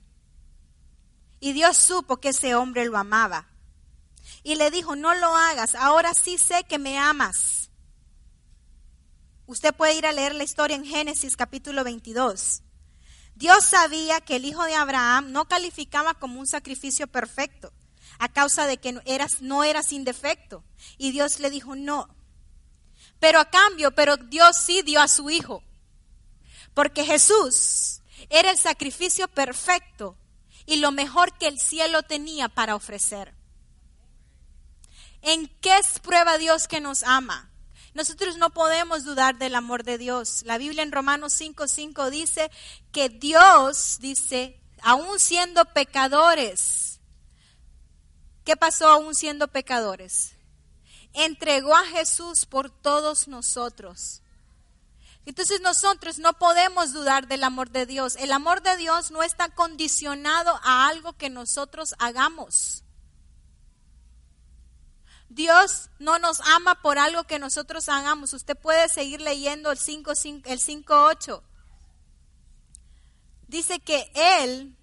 Y 1.40 1.52
Dios 1.52 1.76
supo 1.76 2.18
que 2.18 2.28
ese 2.28 2.54
hombre 2.54 2.84
lo 2.84 2.96
amaba. 2.96 3.48
Y 4.44 4.54
le 4.54 4.70
dijo, 4.70 4.94
no 4.94 5.14
lo 5.14 5.34
hagas, 5.34 5.74
ahora 5.74 6.14
sí 6.14 6.38
sé 6.38 6.64
que 6.64 6.78
me 6.78 6.96
amas. 6.96 7.63
Usted 9.46 9.74
puede 9.74 9.94
ir 9.94 10.06
a 10.06 10.12
leer 10.12 10.34
la 10.34 10.44
historia 10.44 10.76
en 10.76 10.86
Génesis 10.86 11.36
capítulo 11.36 11.84
22. 11.84 12.62
Dios 13.34 13.64
sabía 13.64 14.20
que 14.20 14.36
el 14.36 14.46
hijo 14.46 14.64
de 14.64 14.74
Abraham 14.74 15.32
no 15.32 15.46
calificaba 15.46 16.14
como 16.14 16.40
un 16.40 16.46
sacrificio 16.46 17.06
perfecto 17.06 17.72
a 18.18 18.28
causa 18.28 18.66
de 18.66 18.78
que 18.78 18.92
no 19.40 19.64
era 19.64 19.82
sin 19.82 20.04
defecto. 20.04 20.64
Y 20.96 21.10
Dios 21.10 21.40
le 21.40 21.50
dijo, 21.50 21.76
no. 21.76 22.08
Pero 23.18 23.38
a 23.38 23.50
cambio, 23.50 23.90
pero 23.94 24.16
Dios 24.16 24.56
sí 24.64 24.82
dio 24.82 25.00
a 25.00 25.08
su 25.08 25.28
hijo. 25.28 25.62
Porque 26.72 27.04
Jesús 27.04 28.00
era 28.30 28.50
el 28.50 28.58
sacrificio 28.58 29.28
perfecto 29.28 30.16
y 30.64 30.76
lo 30.76 30.90
mejor 30.90 31.36
que 31.36 31.48
el 31.48 31.58
cielo 31.58 32.02
tenía 32.02 32.48
para 32.48 32.76
ofrecer. 32.76 33.34
¿En 35.20 35.48
qué 35.60 35.76
es 35.78 35.98
prueba 36.00 36.38
Dios 36.38 36.66
que 36.66 36.80
nos 36.80 37.02
ama? 37.02 37.50
Nosotros 37.94 38.36
no 38.36 38.50
podemos 38.50 39.04
dudar 39.04 39.38
del 39.38 39.54
amor 39.54 39.84
de 39.84 39.98
Dios. 39.98 40.42
La 40.44 40.58
Biblia 40.58 40.82
en 40.82 40.92
Romanos 40.92 41.32
5:5 41.32 42.10
dice 42.10 42.50
que 42.92 43.08
Dios, 43.08 43.98
dice, 44.00 44.60
aún 44.82 45.20
siendo 45.20 45.64
pecadores, 45.66 47.00
¿qué 48.44 48.56
pasó 48.56 48.88
aún 48.88 49.14
siendo 49.14 49.48
pecadores? 49.48 50.34
Entregó 51.12 51.74
a 51.74 51.86
Jesús 51.86 52.46
por 52.46 52.68
todos 52.68 53.28
nosotros. 53.28 54.22
Entonces 55.26 55.60
nosotros 55.62 56.18
no 56.18 56.34
podemos 56.34 56.92
dudar 56.92 57.28
del 57.28 57.44
amor 57.44 57.70
de 57.70 57.86
Dios. 57.86 58.16
El 58.16 58.32
amor 58.32 58.62
de 58.62 58.76
Dios 58.76 59.10
no 59.10 59.22
está 59.22 59.48
condicionado 59.48 60.60
a 60.62 60.88
algo 60.88 61.14
que 61.14 61.30
nosotros 61.30 61.94
hagamos. 61.98 62.83
Dios 65.28 65.90
no 65.98 66.18
nos 66.18 66.40
ama 66.40 66.80
por 66.82 66.98
algo 66.98 67.24
que 67.24 67.38
nosotros 67.38 67.88
hagamos. 67.88 68.32
Usted 68.32 68.56
puede 68.56 68.88
seguir 68.88 69.20
leyendo 69.20 69.70
el 69.72 69.78
5.8. 69.78 70.42
el 70.46 70.60
5, 70.60 71.42
Dice 73.48 73.80
que 73.80 74.10
Él, 74.14 74.76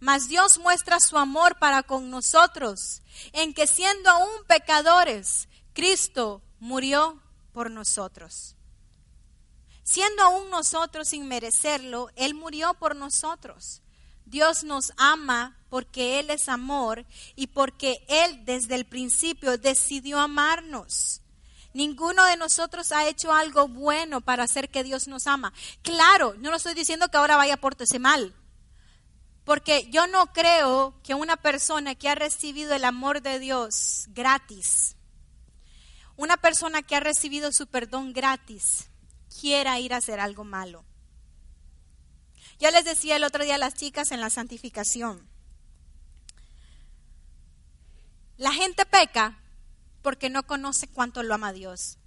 mas 0.00 0.28
Dios 0.28 0.58
muestra 0.58 0.98
su 1.00 1.16
amor 1.16 1.58
para 1.58 1.82
con 1.82 2.10
nosotros, 2.10 3.02
en 3.32 3.54
que 3.54 3.66
siendo 3.66 4.10
aún 4.10 4.44
pecadores, 4.46 5.48
Cristo 5.72 6.42
murió 6.60 7.22
por 7.52 7.70
nosotros. 7.70 8.56
Siendo 9.82 10.22
aún 10.22 10.50
nosotros 10.50 11.08
sin 11.08 11.28
merecerlo, 11.28 12.10
Él 12.16 12.34
murió 12.34 12.74
por 12.74 12.96
nosotros. 12.96 13.82
Dios 14.34 14.64
nos 14.64 14.92
ama 14.96 15.56
porque 15.70 16.18
Él 16.18 16.28
es 16.28 16.48
amor 16.48 17.06
y 17.36 17.46
porque 17.46 18.04
Él 18.08 18.44
desde 18.44 18.74
el 18.74 18.84
principio 18.84 19.58
decidió 19.58 20.18
amarnos. 20.18 21.20
Ninguno 21.72 22.24
de 22.24 22.36
nosotros 22.36 22.90
ha 22.90 23.06
hecho 23.06 23.32
algo 23.32 23.68
bueno 23.68 24.22
para 24.22 24.42
hacer 24.42 24.70
que 24.70 24.82
Dios 24.82 25.06
nos 25.06 25.28
ama. 25.28 25.52
Claro, 25.82 26.34
no 26.38 26.50
lo 26.50 26.56
estoy 26.56 26.74
diciendo 26.74 27.08
que 27.08 27.16
ahora 27.16 27.36
vaya 27.36 27.54
a 27.54 27.60
portarse 27.60 28.00
mal. 28.00 28.34
Porque 29.44 29.88
yo 29.92 30.08
no 30.08 30.32
creo 30.32 31.00
que 31.04 31.14
una 31.14 31.36
persona 31.36 31.94
que 31.94 32.08
ha 32.08 32.16
recibido 32.16 32.74
el 32.74 32.84
amor 32.84 33.22
de 33.22 33.38
Dios 33.38 34.06
gratis, 34.08 34.96
una 36.16 36.36
persona 36.38 36.82
que 36.82 36.96
ha 36.96 37.00
recibido 37.00 37.52
su 37.52 37.68
perdón 37.68 38.12
gratis, 38.12 38.88
quiera 39.40 39.78
ir 39.78 39.94
a 39.94 39.98
hacer 39.98 40.18
algo 40.18 40.42
malo. 40.42 40.84
Ya 42.58 42.70
les 42.70 42.84
decía 42.84 43.16
el 43.16 43.24
otro 43.24 43.44
día 43.44 43.56
a 43.56 43.58
las 43.58 43.74
chicas 43.74 44.12
en 44.12 44.20
la 44.20 44.30
santificación. 44.30 45.28
La 48.36 48.52
gente 48.52 48.84
peca 48.86 49.38
porque 50.02 50.28
no 50.30 50.44
conoce 50.44 50.88
cuánto 50.88 51.22
lo 51.22 51.34
ama 51.34 51.52
Dios. 51.52 51.98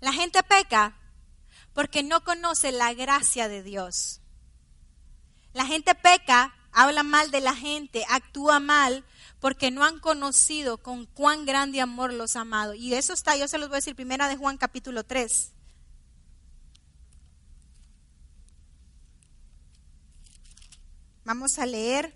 La 0.00 0.12
gente 0.12 0.42
peca 0.42 0.96
porque 1.72 2.02
no 2.02 2.22
conoce 2.24 2.72
la 2.72 2.92
gracia 2.94 3.48
de 3.48 3.62
Dios. 3.62 4.20
La 5.52 5.66
gente 5.66 5.94
peca, 5.94 6.54
habla 6.72 7.02
mal 7.02 7.30
de 7.30 7.40
la 7.40 7.54
gente, 7.54 8.04
actúa 8.08 8.60
mal 8.60 9.04
porque 9.44 9.70
no 9.70 9.84
han 9.84 9.98
conocido 9.98 10.78
con 10.78 11.04
cuán 11.04 11.44
grande 11.44 11.82
amor 11.82 12.14
los 12.14 12.34
ha 12.34 12.40
amado. 12.40 12.72
Y 12.72 12.94
eso 12.94 13.12
está, 13.12 13.36
yo 13.36 13.46
se 13.46 13.58
los 13.58 13.68
voy 13.68 13.74
a 13.74 13.80
decir, 13.80 13.94
primera 13.94 14.26
de 14.26 14.38
Juan 14.38 14.56
capítulo 14.56 15.04
3. 15.04 15.52
Vamos 21.26 21.58
a 21.58 21.66
leer 21.66 22.14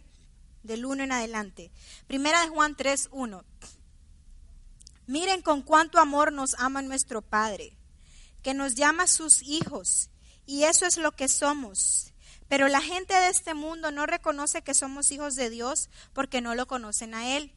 del 0.62 0.86
1 0.86 1.04
en 1.04 1.12
adelante. 1.12 1.70
Primera 2.06 2.40
de 2.40 2.48
Juan 2.48 2.74
3, 2.74 3.10
1. 3.12 3.44
Miren 5.06 5.42
con 5.42 5.60
cuánto 5.60 5.98
amor 5.98 6.32
nos 6.32 6.54
ama 6.54 6.80
nuestro 6.80 7.20
Padre, 7.20 7.76
que 8.42 8.54
nos 8.54 8.74
llama 8.74 9.06
sus 9.06 9.42
hijos, 9.42 10.08
y 10.46 10.62
eso 10.64 10.86
es 10.86 10.96
lo 10.96 11.12
que 11.12 11.28
somos. 11.28 12.14
Pero 12.48 12.68
la 12.68 12.80
gente 12.80 13.14
de 13.14 13.28
este 13.28 13.54
mundo 13.54 13.90
no 13.90 14.06
reconoce 14.06 14.62
que 14.62 14.74
somos 14.74 15.10
hijos 15.10 15.34
de 15.34 15.50
Dios 15.50 15.90
porque 16.12 16.40
no 16.40 16.54
lo 16.54 16.66
conocen 16.66 17.14
a 17.14 17.36
Él. 17.36 17.52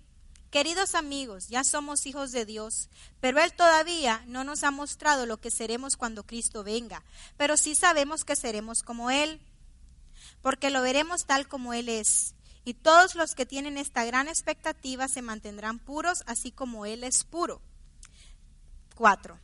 Queridos 0.52 0.96
amigos, 0.96 1.48
ya 1.48 1.64
somos 1.64 2.06
hijos 2.06 2.34
de 2.34 2.46
Dios, 2.46 2.90
pero 3.22 3.40
Él 3.40 3.54
todavía 3.54 4.22
no 4.28 4.44
nos 4.44 4.66
ha 4.66 4.72
mostrado 4.72 5.26
lo 5.26 5.40
que 5.40 5.50
seremos 5.50 5.96
cuando 5.96 6.26
Cristo 6.26 6.66
venga, 6.66 7.06
pero 7.38 7.56
sí 7.56 7.74
sabemos 7.74 8.26
que 8.26 8.36
seremos 8.36 8.84
como 8.84 9.12
Él, 9.12 9.40
porque 10.42 10.70
lo 10.70 10.82
veremos 10.82 11.26
tal 11.26 11.48
como 11.48 11.74
Él 11.74 11.88
es. 11.88 12.36
Y 12.66 12.74
todos 12.74 13.16
los 13.16 13.34
que 13.34 13.46
tienen 13.46 13.78
esta 13.78 14.04
gran 14.04 14.28
expectativa 14.28 15.08
se 15.08 15.22
mantendrán 15.22 15.80
puros, 15.80 16.24
así 16.28 16.52
como 16.52 16.86
Él 16.86 17.06
es 17.06 17.24
puro. 17.24 17.62
4. 18.96 19.40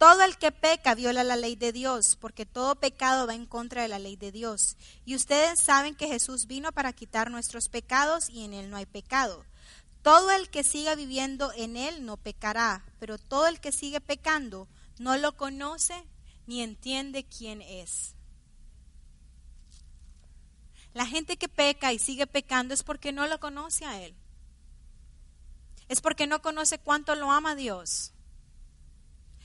Todo 0.00 0.22
el 0.22 0.38
que 0.38 0.50
peca 0.50 0.94
viola 0.94 1.24
la 1.24 1.36
ley 1.36 1.56
de 1.56 1.72
Dios, 1.72 2.16
porque 2.18 2.46
todo 2.46 2.74
pecado 2.74 3.26
va 3.26 3.34
en 3.34 3.44
contra 3.44 3.82
de 3.82 3.88
la 3.88 3.98
ley 3.98 4.16
de 4.16 4.32
Dios. 4.32 4.78
Y 5.04 5.14
ustedes 5.14 5.60
saben 5.60 5.94
que 5.94 6.06
Jesús 6.06 6.46
vino 6.46 6.72
para 6.72 6.94
quitar 6.94 7.30
nuestros 7.30 7.68
pecados 7.68 8.30
y 8.30 8.44
en 8.44 8.54
Él 8.54 8.70
no 8.70 8.78
hay 8.78 8.86
pecado. 8.86 9.44
Todo 10.00 10.30
el 10.30 10.48
que 10.48 10.64
siga 10.64 10.94
viviendo 10.94 11.52
en 11.52 11.76
Él 11.76 12.06
no 12.06 12.16
pecará, 12.16 12.82
pero 12.98 13.18
todo 13.18 13.46
el 13.46 13.60
que 13.60 13.72
sigue 13.72 14.00
pecando 14.00 14.68
no 14.98 15.18
lo 15.18 15.36
conoce 15.36 16.02
ni 16.46 16.62
entiende 16.62 17.26
quién 17.26 17.60
es. 17.60 18.14
La 20.94 21.04
gente 21.04 21.36
que 21.36 21.50
peca 21.50 21.92
y 21.92 21.98
sigue 21.98 22.26
pecando 22.26 22.72
es 22.72 22.82
porque 22.84 23.12
no 23.12 23.26
lo 23.26 23.38
conoce 23.38 23.84
a 23.84 24.02
Él. 24.02 24.16
Es 25.88 26.00
porque 26.00 26.26
no 26.26 26.40
conoce 26.40 26.78
cuánto 26.78 27.14
lo 27.16 27.30
ama 27.30 27.54
Dios. 27.54 28.14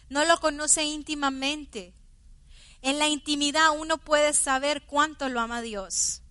No 0.09 0.23
lo 0.25 0.39
conoce 0.39 0.83
íntimamente. 0.83 1.93
En 2.81 2.99
la 2.99 3.07
intimidad 3.07 3.77
uno 3.77 3.97
puede 3.97 4.33
saber 4.33 4.85
cuánto 4.85 5.29
lo 5.29 5.39
ama 5.39 5.61
Dios. 5.61 6.21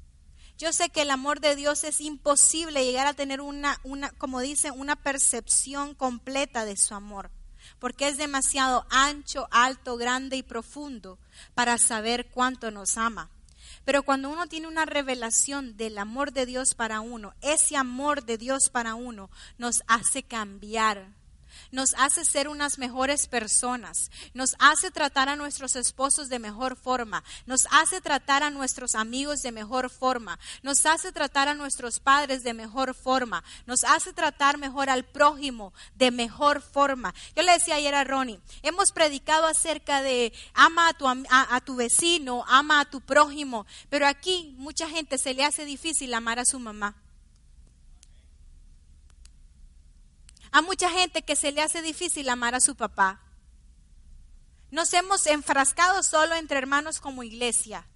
Yo 0.57 0.73
sé 0.73 0.89
que 0.89 1.03
el 1.03 1.11
amor 1.11 1.41
de 1.41 1.57
Dios 1.57 1.83
es 1.83 2.01
imposible 2.01 2.85
llegar 2.85 3.09
a 3.09 3.15
tener 3.15 3.41
una, 3.41 3.81
una, 3.83 4.11
como 4.13 4.41
dicen, 4.41 4.73
una 4.77 4.95
percepción 4.95 5.95
completa 5.95 6.65
de 6.65 6.77
su 6.77 6.95
amor, 6.95 7.33
porque 7.81 8.07
es 8.07 8.17
demasiado 8.17 8.87
ancho, 8.89 9.49
alto, 9.51 9.97
grande 9.97 10.37
y 10.37 10.45
profundo 10.45 11.19
para 11.55 11.77
saber 11.77 12.31
cuánto 12.31 12.71
nos 12.71 12.97
ama. 12.97 13.31
Pero 13.85 14.05
cuando 14.05 14.31
uno 14.31 14.47
tiene 14.47 14.69
una 14.69 14.87
revelación 14.87 15.77
del 15.77 15.99
amor 15.99 16.33
de 16.33 16.47
Dios 16.47 16.75
para 16.75 17.01
uno, 17.01 17.35
ese 17.41 17.77
amor 17.77 18.25
de 18.25 18.39
Dios 18.39 18.71
para 18.71 18.95
uno 18.95 19.31
nos 19.59 19.83
hace 19.89 20.23
cambiar 20.23 21.09
nos 21.71 21.95
hace 21.99 22.25
ser 22.25 22.49
unas 22.49 22.79
mejores 22.79 23.27
personas, 23.27 24.11
nos 24.33 24.57
hace 24.59 24.91
tratar 24.91 25.29
a 25.29 25.37
nuestros 25.37 25.77
esposos 25.77 26.29
de 26.29 26.39
mejor 26.39 26.77
forma, 26.77 27.25
nos 27.47 27.67
hace 27.71 28.01
tratar 28.01 28.43
a 28.43 28.51
nuestros 28.51 28.95
amigos 28.95 29.41
de 29.41 29.53
mejor 29.53 29.91
forma, 29.91 30.39
nos 30.63 30.85
hace 30.87 31.13
tratar 31.13 31.49
a 31.49 31.55
nuestros 31.55 32.01
padres 32.01 32.43
de 32.43 32.55
mejor 32.55 32.95
forma, 32.95 33.45
nos 33.67 33.85
hace 33.85 34.13
tratar 34.13 34.59
mejor 34.59 34.91
al 34.91 35.05
prójimo 35.05 35.73
de 35.95 36.11
mejor 36.11 36.63
forma. 36.63 37.15
Yo 37.37 37.43
le 37.43 37.53
decía 37.53 37.77
ayer 37.77 37.95
a 37.95 38.05
Ronnie, 38.05 38.41
hemos 38.63 38.93
predicado 38.93 39.47
acerca 39.47 40.03
de 40.03 40.33
ama 40.55 40.89
a 40.89 40.93
tu, 40.95 41.07
a 41.09 41.61
tu 41.61 41.77
vecino, 41.77 42.45
ama 42.49 42.81
a 42.81 42.85
tu 42.85 43.01
prójimo, 43.01 43.67
pero 43.89 44.07
aquí 44.07 44.55
mucha 44.59 44.89
gente 44.89 45.19
se 45.19 45.35
le 45.35 45.45
hace 45.45 45.65
difícil 45.65 46.15
amar 46.15 46.39
a 46.39 46.45
su 46.45 46.59
mamá. 46.59 47.04
A 50.55 50.63
mucha 50.63 50.89
gente 50.89 51.23
que 51.23 51.35
se 51.35 51.51
le 51.51 51.63
hace 51.63 51.83
difícil 51.83 52.29
amar 52.29 52.55
a 52.55 52.61
su 52.61 52.77
papá. 52.77 53.21
Nos 54.71 54.93
hemos 54.95 55.27
enfrascado 55.27 56.01
solo 56.05 56.37
entre 56.37 56.59
hermanos 56.59 57.01
como 57.01 57.25
iglesia. 57.25 57.89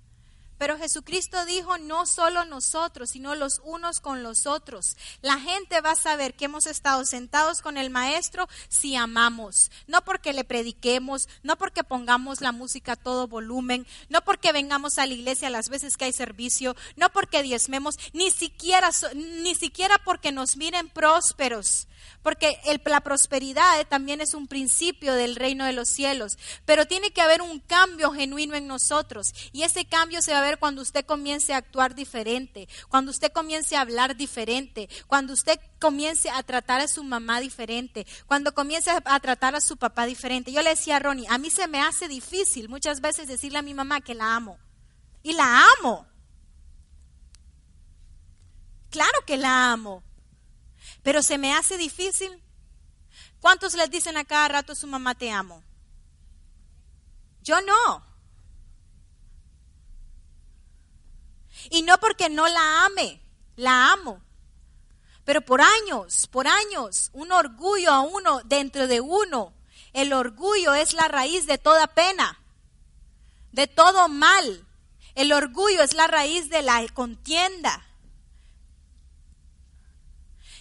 Pero 0.58 0.76
Jesucristo 0.76 1.44
dijo, 1.46 1.78
no 1.78 2.04
solo 2.04 2.44
nosotros, 2.44 3.10
sino 3.10 3.34
los 3.34 3.60
unos 3.64 4.00
con 4.00 4.22
los 4.22 4.46
otros. 4.46 4.96
La 5.22 5.38
gente 5.38 5.80
va 5.80 5.92
a 5.92 5.96
saber 5.96 6.34
que 6.34 6.46
hemos 6.46 6.66
estado 6.66 7.04
sentados 7.04 7.62
con 7.62 7.76
el 7.76 7.90
Maestro 7.90 8.48
si 8.68 8.96
amamos. 8.96 9.70
No 9.86 10.04
porque 10.04 10.32
le 10.32 10.44
prediquemos, 10.44 11.28
no 11.42 11.56
porque 11.56 11.84
pongamos 11.84 12.40
la 12.40 12.52
música 12.52 12.92
a 12.92 12.96
todo 12.96 13.28
volumen, 13.28 13.86
no 14.08 14.22
porque 14.22 14.52
vengamos 14.52 14.98
a 14.98 15.06
la 15.06 15.14
iglesia 15.14 15.50
las 15.50 15.68
veces 15.68 15.96
que 15.96 16.06
hay 16.06 16.12
servicio, 16.12 16.74
no 16.96 17.10
porque 17.10 17.42
diezmemos, 17.42 17.98
ni 18.12 18.30
siquiera, 18.30 18.90
ni 19.14 19.54
siquiera 19.54 19.98
porque 19.98 20.32
nos 20.32 20.56
miren 20.56 20.88
prósperos. 20.88 21.86
Porque 22.22 22.58
la 22.84 23.00
prosperidad 23.00 23.86
también 23.88 24.20
es 24.20 24.34
un 24.34 24.48
principio 24.48 25.14
del 25.14 25.36
reino 25.36 25.64
de 25.64 25.72
los 25.72 25.88
cielos. 25.88 26.38
Pero 26.64 26.86
tiene 26.86 27.10
que 27.10 27.20
haber 27.20 27.42
un 27.42 27.60
cambio 27.60 28.12
genuino 28.12 28.54
en 28.54 28.66
nosotros. 28.66 29.34
Y 29.52 29.62
ese 29.62 29.84
cambio 29.84 30.22
se 30.22 30.32
va 30.32 30.38
a 30.38 30.42
ver 30.42 30.47
cuando 30.56 30.80
usted 30.80 31.04
comience 31.04 31.52
a 31.52 31.58
actuar 31.58 31.94
diferente, 31.94 32.66
cuando 32.88 33.10
usted 33.10 33.30
comience 33.30 33.76
a 33.76 33.82
hablar 33.82 34.16
diferente, 34.16 34.88
cuando 35.06 35.34
usted 35.34 35.60
comience 35.78 36.30
a 36.30 36.42
tratar 36.42 36.80
a 36.80 36.88
su 36.88 37.04
mamá 37.04 37.40
diferente, 37.40 38.06
cuando 38.26 38.54
comience 38.54 38.90
a 38.90 39.20
tratar 39.20 39.54
a 39.54 39.60
su 39.60 39.76
papá 39.76 40.06
diferente. 40.06 40.50
Yo 40.50 40.62
le 40.62 40.70
decía 40.70 40.96
a 40.96 41.00
Ronnie, 41.00 41.26
a 41.28 41.36
mí 41.36 41.50
se 41.50 41.68
me 41.68 41.82
hace 41.82 42.08
difícil 42.08 42.70
muchas 42.70 43.02
veces 43.02 43.28
decirle 43.28 43.58
a 43.58 43.62
mi 43.62 43.74
mamá 43.74 44.00
que 44.00 44.14
la 44.14 44.34
amo. 44.34 44.58
Y 45.22 45.34
la 45.34 45.66
amo. 45.78 46.06
Claro 48.90 49.24
que 49.26 49.36
la 49.36 49.72
amo. 49.72 50.02
Pero 51.02 51.22
se 51.22 51.36
me 51.36 51.52
hace 51.52 51.76
difícil. 51.76 52.42
¿Cuántos 53.40 53.74
les 53.74 53.90
dicen 53.90 54.16
a 54.16 54.24
cada 54.24 54.48
rato 54.48 54.74
su 54.74 54.86
mamá 54.86 55.14
te 55.14 55.30
amo? 55.30 55.62
Yo 57.42 57.60
no. 57.60 58.07
Y 61.70 61.82
no 61.82 61.98
porque 61.98 62.28
no 62.28 62.46
la 62.48 62.84
ame, 62.86 63.20
la 63.56 63.92
amo. 63.92 64.22
Pero 65.24 65.42
por 65.42 65.60
años, 65.60 66.26
por 66.28 66.48
años, 66.48 67.10
un 67.12 67.32
orgullo 67.32 67.90
a 67.90 68.00
uno 68.00 68.40
dentro 68.44 68.86
de 68.86 69.00
uno. 69.00 69.52
El 69.92 70.12
orgullo 70.12 70.74
es 70.74 70.94
la 70.94 71.08
raíz 71.08 71.46
de 71.46 71.58
toda 71.58 71.86
pena, 71.88 72.40
de 73.52 73.66
todo 73.66 74.08
mal. 74.08 74.66
El 75.14 75.32
orgullo 75.32 75.82
es 75.82 75.94
la 75.94 76.06
raíz 76.06 76.48
de 76.48 76.62
la 76.62 76.86
contienda. 76.94 77.84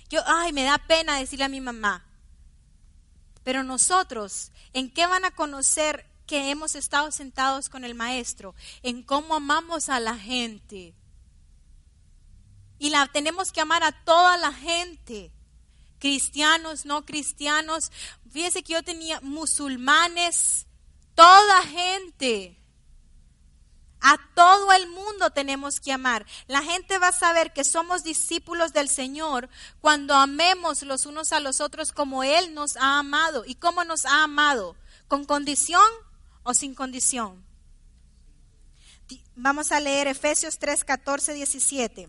Yo, 0.09 0.21
ay, 0.25 0.53
me 0.53 0.63
da 0.63 0.77
pena 0.77 1.17
decirle 1.17 1.45
a 1.45 1.49
mi 1.49 1.61
mamá. 1.61 2.05
Pero 3.43 3.63
nosotros, 3.63 4.51
¿en 4.73 4.91
qué 4.91 5.05
van 5.07 5.25
a 5.25 5.31
conocer 5.31 6.05
que 6.27 6.51
hemos 6.51 6.75
estado 6.75 7.11
sentados 7.11 7.69
con 7.69 7.83
el 7.83 7.95
maestro? 7.95 8.53
En 8.83 9.01
cómo 9.01 9.35
amamos 9.35 9.89
a 9.89 9.99
la 9.99 10.15
gente. 10.15 10.93
Y 12.77 12.91
la 12.91 13.07
tenemos 13.07 13.51
que 13.51 13.61
amar 13.61 13.83
a 13.83 13.91
toda 14.03 14.37
la 14.37 14.53
gente. 14.53 15.31
Cristianos, 15.99 16.85
no 16.85 17.05
cristianos. 17.05 17.91
Fíjense 18.29 18.61
que 18.61 18.73
yo 18.73 18.83
tenía 18.83 19.19
musulmanes, 19.21 20.67
toda 21.15 21.63
gente. 21.63 22.57
A 23.99 24.15
todo 24.35 24.71
el 24.73 24.87
mundo 24.87 25.31
tenemos 25.31 25.79
que 25.79 25.91
amar. 25.91 26.25
La 26.47 26.61
gente 26.61 26.99
va 26.99 27.07
a 27.07 27.13
saber 27.13 27.51
que 27.51 27.63
somos 27.63 28.03
discípulos 28.03 28.71
del 28.71 28.89
Señor 28.89 29.49
cuando 29.81 30.13
amemos 30.13 30.83
los 30.83 31.07
unos 31.07 31.33
a 31.33 31.39
los 31.39 31.61
otros 31.61 31.91
como 31.91 32.23
Él 32.23 32.53
nos 32.53 32.77
ha 32.77 32.99
amado. 32.99 33.43
¿Y 33.43 33.55
cómo 33.55 33.83
nos 33.83 34.05
ha 34.05 34.23
amado? 34.23 34.75
¿Con 35.07 35.25
condición 35.25 35.81
o 36.47 36.53
sin 36.53 36.73
condición? 36.73 37.43
Vamos 39.35 39.73
a 39.73 39.81
leer 39.81 40.07
Efesios 40.07 40.57
3, 40.57 40.85
14, 40.85 41.33
17. 41.33 42.07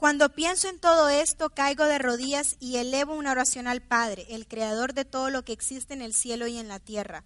Cuando 0.00 0.30
pienso 0.30 0.66
en 0.66 0.78
todo 0.78 1.10
esto, 1.10 1.50
caigo 1.50 1.84
de 1.84 1.98
rodillas 1.98 2.56
y 2.58 2.76
elevo 2.76 3.12
una 3.12 3.32
oración 3.32 3.66
al 3.66 3.82
Padre, 3.82 4.24
el 4.30 4.48
creador 4.48 4.94
de 4.94 5.04
todo 5.04 5.28
lo 5.28 5.44
que 5.44 5.52
existe 5.52 5.92
en 5.92 6.00
el 6.00 6.14
cielo 6.14 6.46
y 6.46 6.56
en 6.56 6.68
la 6.68 6.78
tierra. 6.78 7.22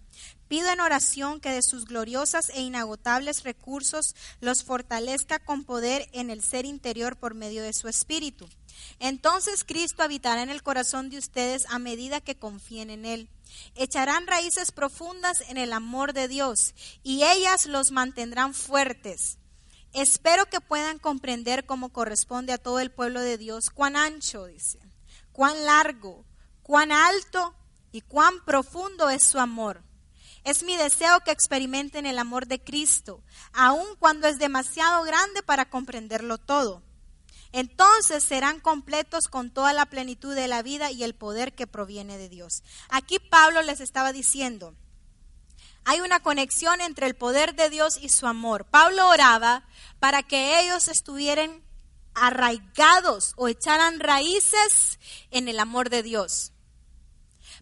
Pido 0.49 0.67
en 0.69 0.81
oración 0.81 1.39
que 1.39 1.51
de 1.51 1.61
sus 1.61 1.85
gloriosas 1.85 2.49
e 2.49 2.59
inagotables 2.59 3.45
recursos 3.45 4.13
los 4.41 4.65
fortalezca 4.65 5.39
con 5.39 5.63
poder 5.63 6.09
en 6.11 6.29
el 6.29 6.43
ser 6.43 6.65
interior 6.65 7.15
por 7.15 7.33
medio 7.33 7.63
de 7.63 7.71
su 7.71 7.87
espíritu. 7.87 8.45
Entonces 8.99 9.63
Cristo 9.63 10.03
habitará 10.03 10.43
en 10.43 10.49
el 10.49 10.61
corazón 10.61 11.09
de 11.09 11.17
ustedes 11.17 11.65
a 11.69 11.79
medida 11.79 12.19
que 12.19 12.35
confíen 12.35 12.89
en 12.89 13.05
Él. 13.05 13.29
Echarán 13.75 14.27
raíces 14.27 14.73
profundas 14.73 15.39
en 15.47 15.55
el 15.55 15.71
amor 15.71 16.11
de 16.11 16.27
Dios 16.27 16.75
y 17.03 17.23
ellas 17.23 17.67
los 17.67 17.91
mantendrán 17.91 18.53
fuertes 18.53 19.37
Espero 19.95 20.45
que 20.47 20.59
puedan 20.59 20.99
comprender 20.99 21.65
cómo 21.65 21.87
corresponde 21.87 22.51
a 22.51 22.57
todo 22.57 22.81
el 22.81 22.91
pueblo 22.91 23.21
de 23.21 23.37
Dios 23.37 23.69
cuán 23.69 23.95
ancho, 23.95 24.45
dice, 24.45 24.77
cuán 25.31 25.63
largo, 25.63 26.25
cuán 26.63 26.91
alto 26.91 27.55
y 27.93 28.01
cuán 28.01 28.43
profundo 28.43 29.09
es 29.09 29.23
su 29.23 29.39
amor. 29.39 29.85
Es 30.43 30.63
mi 30.63 30.75
deseo 30.75 31.21
que 31.21 31.31
experimenten 31.31 32.05
el 32.05 32.19
amor 32.19 32.45
de 32.45 32.61
Cristo, 32.61 33.23
aun 33.53 33.85
cuando 33.97 34.27
es 34.27 34.37
demasiado 34.37 35.01
grande 35.05 35.41
para 35.43 35.69
comprenderlo 35.69 36.39
todo. 36.39 36.83
Entonces 37.53 38.21
serán 38.21 38.59
completos 38.59 39.29
con 39.29 39.49
toda 39.49 39.71
la 39.71 39.85
plenitud 39.85 40.35
de 40.35 40.49
la 40.49 40.61
vida 40.61 40.91
y 40.91 41.05
el 41.05 41.15
poder 41.15 41.55
que 41.55 41.67
proviene 41.67 42.17
de 42.17 42.27
Dios. 42.27 42.63
Aquí 42.89 43.17
Pablo 43.19 43.61
les 43.61 43.79
estaba 43.79 44.11
diciendo, 44.11 44.75
hay 45.85 46.01
una 46.01 46.19
conexión 46.19 46.81
entre 46.81 47.07
el 47.07 47.15
poder 47.15 47.55
de 47.55 47.69
Dios 47.69 47.97
y 48.01 48.09
su 48.09 48.27
amor. 48.27 48.65
Pablo 48.65 49.07
oraba 49.07 49.63
para 49.99 50.23
que 50.23 50.59
ellos 50.59 50.87
estuvieran 50.87 51.63
arraigados 52.15 53.33
o 53.37 53.47
echaran 53.47 53.99
raíces 53.99 54.99
en 55.31 55.47
el 55.47 55.59
amor 55.59 55.89
de 55.89 56.03
Dios 56.03 56.51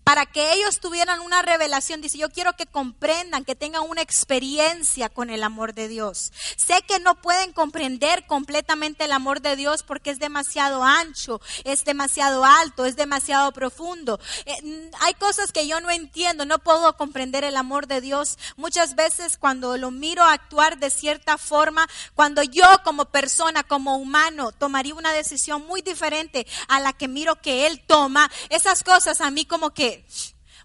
para 0.03 0.25
que 0.25 0.53
ellos 0.53 0.79
tuvieran 0.79 1.21
una 1.21 1.41
revelación. 1.41 2.01
Dice, 2.01 2.17
yo 2.17 2.29
quiero 2.29 2.53
que 2.53 2.65
comprendan, 2.65 3.45
que 3.45 3.55
tengan 3.55 3.83
una 3.89 4.01
experiencia 4.01 5.09
con 5.09 5.29
el 5.29 5.43
amor 5.43 5.73
de 5.73 5.87
Dios. 5.87 6.31
Sé 6.55 6.81
que 6.87 6.99
no 6.99 7.15
pueden 7.21 7.53
comprender 7.53 8.25
completamente 8.25 9.05
el 9.05 9.11
amor 9.11 9.41
de 9.41 9.55
Dios 9.55 9.83
porque 9.83 10.09
es 10.09 10.19
demasiado 10.19 10.83
ancho, 10.83 11.41
es 11.63 11.85
demasiado 11.85 12.45
alto, 12.45 12.85
es 12.85 12.95
demasiado 12.95 13.51
profundo. 13.51 14.19
Eh, 14.45 14.91
hay 15.01 15.13
cosas 15.15 15.51
que 15.51 15.67
yo 15.67 15.79
no 15.79 15.89
entiendo, 15.89 16.45
no 16.45 16.59
puedo 16.59 16.95
comprender 16.97 17.43
el 17.43 17.57
amor 17.57 17.87
de 17.87 18.01
Dios. 18.01 18.37
Muchas 18.57 18.95
veces 18.95 19.37
cuando 19.37 19.77
lo 19.77 19.91
miro 19.91 20.23
actuar 20.23 20.77
de 20.77 20.89
cierta 20.89 21.37
forma, 21.37 21.87
cuando 22.15 22.43
yo 22.43 22.65
como 22.83 23.05
persona, 23.05 23.63
como 23.63 23.97
humano, 23.97 24.51
tomaría 24.51 24.95
una 24.95 25.13
decisión 25.13 25.65
muy 25.65 25.81
diferente 25.81 26.45
a 26.67 26.79
la 26.79 26.93
que 26.93 27.07
miro 27.07 27.41
que 27.41 27.67
Él 27.67 27.81
toma, 27.85 28.29
esas 28.49 28.83
cosas 28.83 29.21
a 29.21 29.31
mí 29.31 29.45
como 29.45 29.71
que 29.73 29.92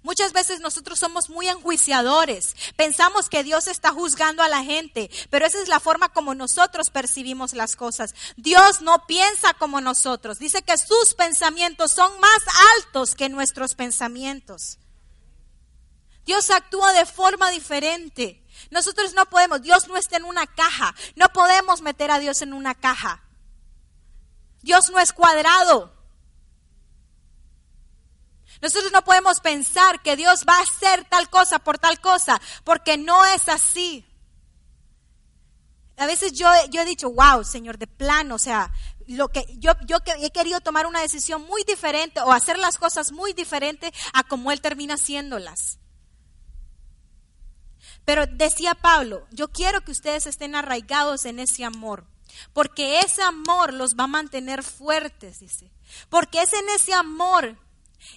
Muchas 0.03 0.33
veces 0.33 0.61
nosotros 0.61 0.99
somos 0.99 1.29
muy 1.29 1.49
enjuiciadores. 1.49 2.55
Pensamos 2.77 3.29
que 3.29 3.43
Dios 3.43 3.67
está 3.67 3.91
juzgando 3.91 4.43
a 4.43 4.49
la 4.49 4.63
gente, 4.63 5.11
pero 5.29 5.45
esa 5.45 5.61
es 5.61 5.69
la 5.69 5.81
forma 5.81 6.09
como 6.11 6.35
nosotros 6.35 6.91
percibimos 6.91 7.53
las 7.53 7.75
cosas. 7.75 8.15
Dios 8.37 8.81
no 8.81 9.07
piensa 9.07 9.55
como 9.55 9.81
nosotros. 9.81 10.39
Dice 10.39 10.63
que 10.63 10.79
sus 10.79 11.15
pensamientos 11.15 11.93
son 11.93 12.13
más 12.21 12.41
altos 12.77 13.15
que 13.15 13.29
nuestros 13.29 13.75
pensamientos. 13.75 14.79
Dios 16.25 16.51
actúa 16.51 16.93
de 16.93 17.07
forma 17.07 17.51
diferente. 17.51 18.45
Nosotros 18.71 19.15
no 19.15 19.27
podemos, 19.27 19.63
Dios 19.63 19.89
no 19.89 19.97
está 19.97 20.17
en 20.19 20.25
una 20.25 20.47
caja. 20.47 20.95
No 21.17 21.29
podemos 21.31 21.81
meter 21.81 22.11
a 22.11 22.19
Dios 22.19 22.43
en 22.43 22.53
una 22.53 22.75
caja. 22.75 23.25
Dios 24.63 24.91
no 24.91 25.01
es 25.01 25.13
cuadrado. 25.13 25.98
Nosotros 28.61 28.91
no 28.93 29.03
podemos 29.03 29.41
pensar 29.41 30.03
que 30.03 30.17
Dios 30.17 30.45
va 30.49 30.59
a 30.59 30.63
hacer 30.63 31.05
tal 31.05 31.31
cosa 31.31 31.59
por 31.59 31.79
tal 31.79 32.01
cosa, 32.01 32.41
porque 32.65 32.97
no 32.97 33.25
es 33.27 33.49
así. 33.49 34.05
A 35.97 36.07
veces 36.07 36.33
yo, 36.33 36.49
he 36.55 36.85
dicho, 36.85 37.11
wow, 37.11 37.45
Señor, 37.45 37.77
de 37.77 37.89
plano, 37.89 38.37
o 38.37 38.39
sea, 38.39 38.73
lo 39.09 39.29
que 39.29 39.45
yo, 39.59 39.73
yo 39.87 39.97
he 40.21 40.31
querido 40.31 40.61
tomar 40.61 40.87
una 40.87 41.01
decisión 41.01 41.43
muy 41.43 41.65
diferente 41.65 42.21
o 42.21 42.33
hacer 42.33 42.59
las 42.59 42.79
cosas 42.79 43.11
muy 43.11 43.33
diferente 43.33 43.93
a 44.13 44.23
como 44.23 44.53
Él 44.53 44.61
termina 44.61 44.95
haciéndolas. 44.95 45.79
Pero 48.05 48.27
decía 48.27 48.75
Pablo, 48.75 49.27
yo 49.33 49.49
quiero 49.49 49.83
que 49.83 49.91
ustedes 49.91 50.27
estén 50.27 50.55
arraigados 50.55 51.25
en 51.25 51.41
ese 51.41 51.65
amor, 51.65 52.07
porque 52.53 53.01
ese 53.01 53.23
amor 53.23 53.73
los 53.73 53.97
va 53.99 54.05
a 54.05 54.09
mantener 54.09 54.63
fuertes, 54.63 55.41
dice. 55.41 55.73
Porque 56.09 56.43
es 56.43 56.53
en 56.53 56.69
ese 56.71 56.95
amor 56.95 57.59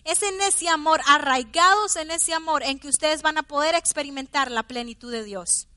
es 0.04 0.22
en 0.24 0.40
ese 0.42 0.70
amor, 0.70 1.02
arraigados 1.08 1.96
en 1.96 2.12
ese 2.12 2.34
amor, 2.34 2.64
en 2.64 2.80
que 2.80 2.88
ustedes 2.88 3.22
van 3.22 3.38
a 3.38 3.44
poder 3.44 3.76
experimentar 3.76 4.52
la 4.52 4.64
plenitud 4.64 5.12
de 5.12 5.24
Dios. 5.24 5.68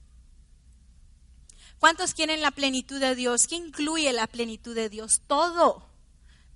¿Cuántos 1.78 2.14
quieren 2.14 2.40
la 2.40 2.50
plenitud 2.50 3.00
de 3.00 3.14
Dios? 3.14 3.46
¿Qué 3.46 3.56
incluye 3.56 4.12
la 4.12 4.26
plenitud 4.26 4.74
de 4.74 4.88
Dios? 4.88 5.22
Todo. 5.26 5.86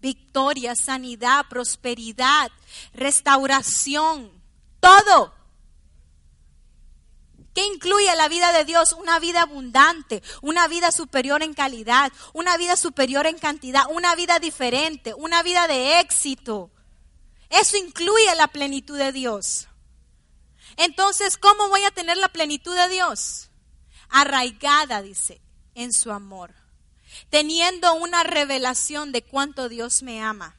Victoria, 0.00 0.74
sanidad, 0.74 1.46
prosperidad, 1.50 2.50
restauración, 2.94 4.30
todo. 4.80 5.34
¿Qué 7.52 7.64
incluye 7.66 8.14
la 8.14 8.28
vida 8.28 8.52
de 8.52 8.64
Dios? 8.64 8.92
Una 8.92 9.18
vida 9.18 9.42
abundante, 9.42 10.22
una 10.40 10.68
vida 10.68 10.92
superior 10.92 11.42
en 11.42 11.54
calidad, 11.54 12.12
una 12.32 12.56
vida 12.56 12.76
superior 12.76 13.26
en 13.26 13.38
cantidad, 13.38 13.82
una 13.90 14.14
vida 14.14 14.38
diferente, 14.38 15.12
una 15.14 15.42
vida 15.42 15.66
de 15.66 15.98
éxito. 15.98 16.70
Eso 17.50 17.76
incluye 17.76 18.34
la 18.36 18.48
plenitud 18.48 18.98
de 18.98 19.12
Dios. 19.12 19.68
Entonces, 20.76 21.36
¿cómo 21.38 21.68
voy 21.68 21.84
a 21.84 21.90
tener 21.90 22.16
la 22.16 22.28
plenitud 22.28 22.74
de 22.76 22.88
Dios? 22.88 23.50
Arraigada, 24.08 25.02
dice, 25.02 25.40
en 25.74 25.92
su 25.92 26.12
amor. 26.12 26.54
Teniendo 27.30 27.94
una 27.94 28.22
revelación 28.22 29.12
de 29.12 29.24
cuánto 29.24 29.68
Dios 29.68 30.02
me 30.02 30.22
ama. 30.22 30.58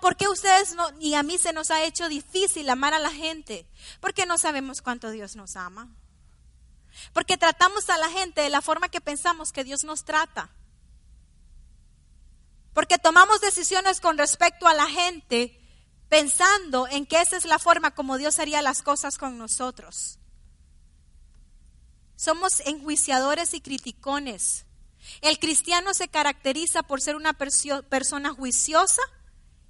¿Por 0.00 0.16
qué 0.16 0.28
ustedes 0.28 0.74
no, 0.74 0.88
y 0.98 1.14
a 1.14 1.22
mí 1.22 1.36
se 1.36 1.52
nos 1.52 1.70
ha 1.70 1.84
hecho 1.84 2.08
difícil 2.08 2.70
amar 2.70 2.94
a 2.94 2.98
la 2.98 3.10
gente? 3.10 3.66
Porque 4.00 4.24
no 4.24 4.38
sabemos 4.38 4.80
cuánto 4.80 5.10
Dios 5.10 5.36
nos 5.36 5.56
ama. 5.56 5.88
Porque 7.12 7.36
tratamos 7.36 7.90
a 7.90 7.98
la 7.98 8.08
gente 8.08 8.40
de 8.40 8.48
la 8.48 8.62
forma 8.62 8.88
que 8.88 9.00
pensamos 9.00 9.52
que 9.52 9.64
Dios 9.64 9.84
nos 9.84 10.04
trata. 10.04 10.50
Porque 12.74 12.98
tomamos 12.98 13.40
decisiones 13.40 14.00
con 14.00 14.18
respecto 14.18 14.66
a 14.66 14.74
la 14.74 14.86
gente 14.86 15.58
pensando 16.08 16.86
en 16.88 17.06
que 17.06 17.20
esa 17.20 17.36
es 17.36 17.44
la 17.44 17.58
forma 17.58 17.92
como 17.92 18.18
Dios 18.18 18.38
haría 18.38 18.62
las 18.62 18.82
cosas 18.82 19.16
con 19.16 19.38
nosotros. 19.38 20.18
Somos 22.16 22.60
enjuiciadores 22.60 23.54
y 23.54 23.60
criticones. 23.60 24.66
El 25.20 25.38
cristiano 25.38 25.94
se 25.94 26.08
caracteriza 26.08 26.82
por 26.82 27.00
ser 27.00 27.16
una 27.16 27.32
persona 27.32 28.32
juiciosa 28.32 29.02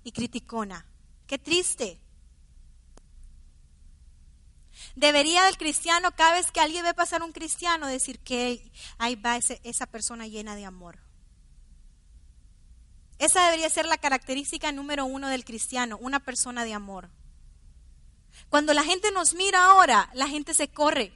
y 0.03 0.13
criticona. 0.13 0.87
Qué 1.27 1.39
triste. 1.39 2.01
Debería 4.97 5.49
el 5.49 5.57
cristiano, 5.57 6.13
cada 6.15 6.35
vez 6.35 6.51
que 6.53 6.61
alguien 6.61 6.85
ve 6.85 6.95
pasar 6.95 7.23
un 7.23 7.33
cristiano, 7.33 7.87
decir 7.87 8.21
que 8.21 8.71
ahí 8.99 9.17
va 9.17 9.37
esa 9.37 9.87
persona 9.87 10.27
llena 10.27 10.57
de 10.57 10.65
amor. 10.65 11.04
Esa 13.19 13.45
debería 13.45 13.71
ser 13.71 13.87
la 13.87 13.99
característica 13.99 14.73
número 14.73 15.05
uno 15.05 15.29
del 15.29 15.45
cristiano, 15.45 15.99
una 16.01 16.21
persona 16.21 16.65
de 16.65 16.75
amor. 16.75 17.11
Cuando 18.49 18.75
la 18.75 18.83
gente 18.83 19.11
nos 19.13 19.35
mira 19.35 19.65
ahora, 19.65 20.11
la 20.15 20.29
gente 20.29 20.55
se 20.55 20.69
corre. 20.69 21.13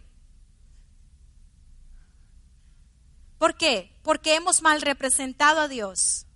¿Por 3.38 3.56
qué? 3.56 3.96
Porque 4.02 4.34
hemos 4.34 4.62
mal 4.62 4.80
representado 4.80 5.60
a 5.60 5.68
Dios. 5.68 6.26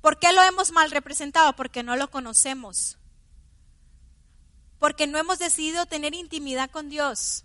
¿Por 0.00 0.18
qué 0.18 0.32
lo 0.32 0.42
hemos 0.42 0.70
mal 0.70 0.90
representado? 0.90 1.54
Porque 1.56 1.82
no 1.82 1.96
lo 1.96 2.10
conocemos. 2.10 2.98
Porque 4.78 5.06
no 5.06 5.18
hemos 5.18 5.38
decidido 5.38 5.86
tener 5.86 6.14
intimidad 6.14 6.70
con 6.70 6.88
Dios. 6.88 7.44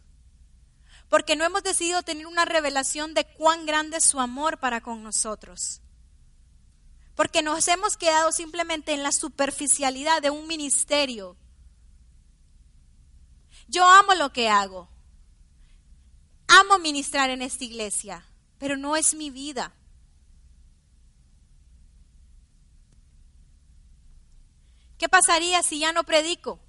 Porque 1.07 1.36
no 1.36 1.45
hemos 1.45 1.63
decidido 1.63 2.03
tener 2.03 2.28
una 2.28 2.45
revelación 2.45 3.13
de 3.13 3.26
cuán 3.26 3.65
grande 3.65 3.97
es 3.97 4.03
su 4.03 4.20
amor 4.20 4.59
para 4.59 4.82
con 4.82 5.03
nosotros 5.03 5.82
porque 7.20 7.41
nos 7.41 7.67
hemos 7.67 7.97
quedado 7.97 8.32
simplemente 8.32 8.93
en 8.93 9.03
la 9.03 9.11
superficialidad 9.11 10.22
de 10.22 10.30
un 10.30 10.47
ministerio. 10.47 11.36
Yo 13.67 13.86
amo 13.86 14.13
lo 14.13 14.32
que 14.32 14.47
hago. 14.47 14.88
Amo 16.47 16.80
ministrar 16.80 17.30
en 17.30 17.41
esta 17.41 17.65
iglesia, 17.65 18.26
pero 18.57 18.78
no 18.78 18.95
es 18.95 19.15
mi 19.15 19.32
vida. 19.32 19.76
¿Qué 24.97 25.09
pasaría 25.09 25.61
si 25.61 25.80
ya 25.80 25.91
no 25.91 26.05
predico? 26.05 26.61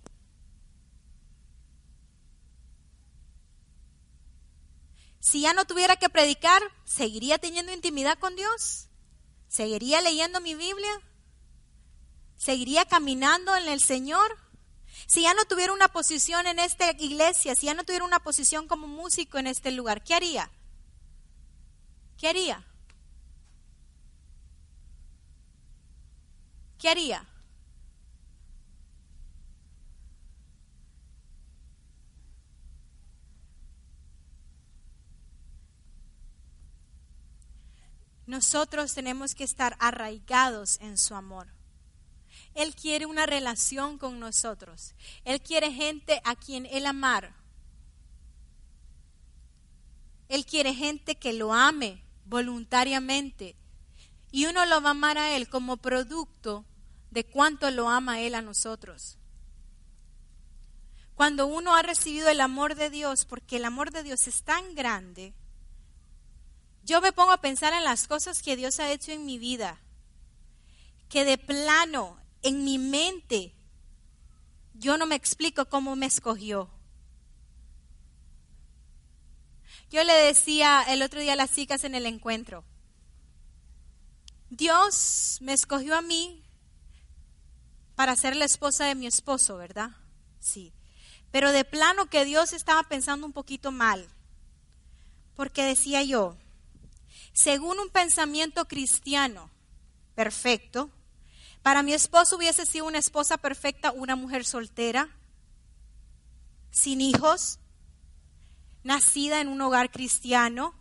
Si 5.20 5.42
ya 5.42 5.52
no 5.52 5.64
tuviera 5.64 5.94
que 5.94 6.08
predicar, 6.08 6.60
¿seguiría 6.84 7.38
teniendo 7.38 7.72
intimidad 7.72 8.18
con 8.18 8.34
Dios? 8.34 8.89
¿Seguiría 9.50 10.00
leyendo 10.00 10.40
mi 10.40 10.54
Biblia? 10.54 10.92
¿Seguiría 12.36 12.84
caminando 12.84 13.56
en 13.56 13.66
el 13.66 13.80
Señor? 13.80 14.38
Si 15.08 15.22
ya 15.22 15.34
no 15.34 15.44
tuviera 15.44 15.72
una 15.72 15.88
posición 15.88 16.46
en 16.46 16.60
esta 16.60 16.92
iglesia, 16.92 17.56
si 17.56 17.66
ya 17.66 17.74
no 17.74 17.82
tuviera 17.82 18.04
una 18.04 18.20
posición 18.20 18.68
como 18.68 18.86
músico 18.86 19.38
en 19.38 19.48
este 19.48 19.72
lugar, 19.72 20.04
¿qué 20.04 20.14
haría? 20.14 20.48
¿Qué 22.16 22.28
haría? 22.28 22.64
¿Qué 26.78 26.88
haría? 26.88 27.26
Nosotros 38.30 38.94
tenemos 38.94 39.34
que 39.34 39.44
estar 39.44 39.76
arraigados 39.80 40.78
en 40.80 40.96
su 40.96 41.14
amor. 41.14 41.48
Él 42.54 42.74
quiere 42.74 43.04
una 43.06 43.26
relación 43.26 43.98
con 43.98 44.20
nosotros. 44.20 44.94
Él 45.24 45.40
quiere 45.40 45.72
gente 45.72 46.22
a 46.24 46.36
quien 46.36 46.64
Él 46.66 46.86
amar. 46.86 47.34
Él 50.28 50.46
quiere 50.46 50.74
gente 50.74 51.16
que 51.16 51.32
lo 51.32 51.52
ame 51.52 52.04
voluntariamente. 52.24 53.56
Y 54.30 54.46
uno 54.46 54.64
lo 54.64 54.80
va 54.80 54.90
a 54.90 54.92
amar 54.92 55.18
a 55.18 55.34
Él 55.36 55.48
como 55.48 55.76
producto 55.76 56.64
de 57.10 57.24
cuánto 57.24 57.68
lo 57.72 57.88
ama 57.88 58.20
Él 58.20 58.36
a 58.36 58.42
nosotros. 58.42 59.18
Cuando 61.16 61.48
uno 61.48 61.74
ha 61.74 61.82
recibido 61.82 62.28
el 62.28 62.40
amor 62.40 62.76
de 62.76 62.90
Dios, 62.90 63.26
porque 63.26 63.56
el 63.56 63.64
amor 63.64 63.90
de 63.90 64.04
Dios 64.04 64.28
es 64.28 64.44
tan 64.44 64.74
grande, 64.76 65.34
yo 66.90 67.00
me 67.00 67.12
pongo 67.12 67.30
a 67.30 67.40
pensar 67.40 67.72
en 67.72 67.84
las 67.84 68.08
cosas 68.08 68.42
que 68.42 68.56
Dios 68.56 68.80
ha 68.80 68.90
hecho 68.90 69.12
en 69.12 69.24
mi 69.24 69.38
vida, 69.38 69.78
que 71.08 71.24
de 71.24 71.38
plano, 71.38 72.18
en 72.42 72.64
mi 72.64 72.78
mente, 72.78 73.54
yo 74.74 74.98
no 74.98 75.06
me 75.06 75.14
explico 75.14 75.66
cómo 75.66 75.94
me 75.94 76.06
escogió. 76.06 76.68
Yo 79.88 80.02
le 80.02 80.14
decía 80.14 80.82
el 80.88 81.02
otro 81.02 81.20
día 81.20 81.34
a 81.34 81.36
las 81.36 81.54
chicas 81.54 81.84
en 81.84 81.94
el 81.94 82.06
encuentro, 82.06 82.64
Dios 84.48 85.38
me 85.42 85.52
escogió 85.52 85.94
a 85.94 86.02
mí 86.02 86.42
para 87.94 88.16
ser 88.16 88.34
la 88.34 88.46
esposa 88.46 88.86
de 88.86 88.96
mi 88.96 89.06
esposo, 89.06 89.56
¿verdad? 89.56 89.92
Sí. 90.40 90.72
Pero 91.30 91.52
de 91.52 91.64
plano 91.64 92.06
que 92.06 92.24
Dios 92.24 92.52
estaba 92.52 92.82
pensando 92.82 93.26
un 93.26 93.32
poquito 93.32 93.70
mal, 93.70 94.08
porque 95.36 95.64
decía 95.64 96.02
yo, 96.02 96.36
según 97.32 97.78
un 97.78 97.88
pensamiento 97.90 98.66
cristiano 98.66 99.50
perfecto, 100.14 100.90
para 101.62 101.82
mi 101.82 101.92
esposo 101.92 102.36
hubiese 102.36 102.66
sido 102.66 102.86
una 102.86 102.98
esposa 102.98 103.36
perfecta, 103.36 103.92
una 103.92 104.16
mujer 104.16 104.44
soltera, 104.44 105.08
sin 106.70 107.00
hijos, 107.00 107.58
nacida 108.82 109.40
en 109.40 109.48
un 109.48 109.60
hogar 109.60 109.90
cristiano, 109.90 110.74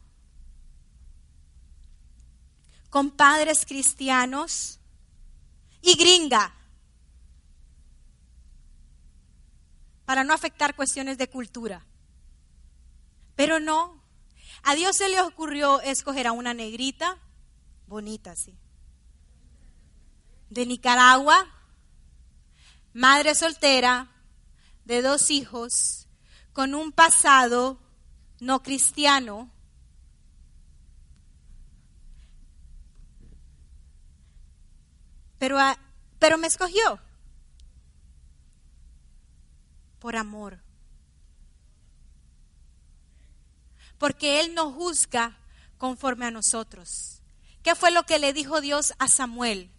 con 2.89 3.11
padres 3.11 3.65
cristianos 3.65 4.79
y 5.81 5.95
gringa, 5.95 6.55
para 10.05 10.23
no 10.23 10.33
afectar 10.33 10.75
cuestiones 10.75 11.17
de 11.17 11.29
cultura. 11.29 11.85
Pero 13.35 13.59
no, 13.59 13.98
a 14.63 14.75
Dios 14.75 14.97
se 14.97 15.09
le 15.09 15.21
ocurrió 15.21 15.81
escoger 15.81 16.27
a 16.27 16.31
una 16.31 16.53
negrita, 16.53 17.17
bonita, 17.87 18.35
sí, 18.35 18.57
de 20.49 20.65
Nicaragua, 20.65 21.47
madre 22.93 23.35
soltera, 23.35 24.09
de 24.85 25.01
dos 25.01 25.29
hijos, 25.29 26.07
con 26.53 26.73
un 26.75 26.91
pasado 26.91 27.79
no 28.39 28.63
cristiano, 28.63 29.51
pero, 35.37 35.57
pero 36.19 36.37
me 36.37 36.47
escogió 36.47 36.99
por 39.99 40.15
amor. 40.15 40.59
Porque 43.99 44.39
Él 44.39 44.55
no 44.55 44.71
juzga 44.71 45.37
conforme 45.77 46.25
a 46.25 46.31
nosotros. 46.31 47.21
¿Qué 47.61 47.75
fue 47.75 47.91
lo 47.91 48.03
que 48.03 48.19
le 48.19 48.33
dijo 48.33 48.61
Dios 48.61 48.93
a 48.97 49.07
Samuel? 49.07 49.69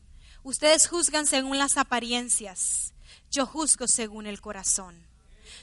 Ustedes 0.42 0.86
juzgan 0.86 1.26
según 1.26 1.58
las 1.58 1.76
apariencias, 1.76 2.92
yo 3.30 3.46
juzgo 3.46 3.88
según 3.88 4.26
el 4.26 4.40
corazón. 4.40 4.94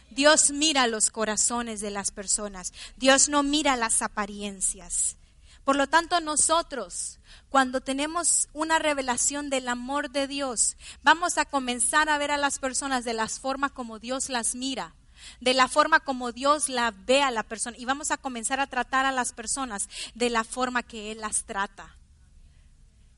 Dios 0.09 0.51
mira 0.51 0.87
los 0.87 1.09
corazones 1.09 1.81
de 1.81 1.91
las 1.91 2.11
personas, 2.11 2.73
Dios 2.97 3.29
no 3.29 3.43
mira 3.43 3.75
las 3.75 4.01
apariencias. 4.01 5.15
Por 5.63 5.75
lo 5.75 5.87
tanto, 5.87 6.21
nosotros, 6.21 7.19
cuando 7.49 7.81
tenemos 7.81 8.47
una 8.53 8.79
revelación 8.79 9.49
del 9.49 9.67
amor 9.67 10.11
de 10.11 10.25
Dios, 10.25 10.77
vamos 11.03 11.37
a 11.37 11.45
comenzar 11.45 12.07
a 12.09 12.17
ver 12.17 12.31
a 12.31 12.37
las 12.37 12.59
personas 12.59 13.03
de 13.03 13.13
las 13.13 13.39
formas 13.39 13.71
como 13.73 13.99
Dios 13.99 14.29
las 14.29 14.55
mira, 14.55 14.95
de 15.39 15.53
la 15.53 15.67
forma 15.67 15.99
como 15.99 16.31
Dios 16.31 16.69
la 16.69 16.91
ve 16.91 17.21
a 17.21 17.31
la 17.31 17.43
persona. 17.43 17.77
Y 17.77 17.85
vamos 17.85 18.11
a 18.11 18.17
comenzar 18.17 18.59
a 18.59 18.67
tratar 18.67 19.05
a 19.05 19.11
las 19.11 19.33
personas 19.33 19.89
de 20.15 20.29
la 20.29 20.43
forma 20.43 20.83
que 20.83 21.11
Él 21.11 21.21
las 21.21 21.43
trata. 21.43 21.95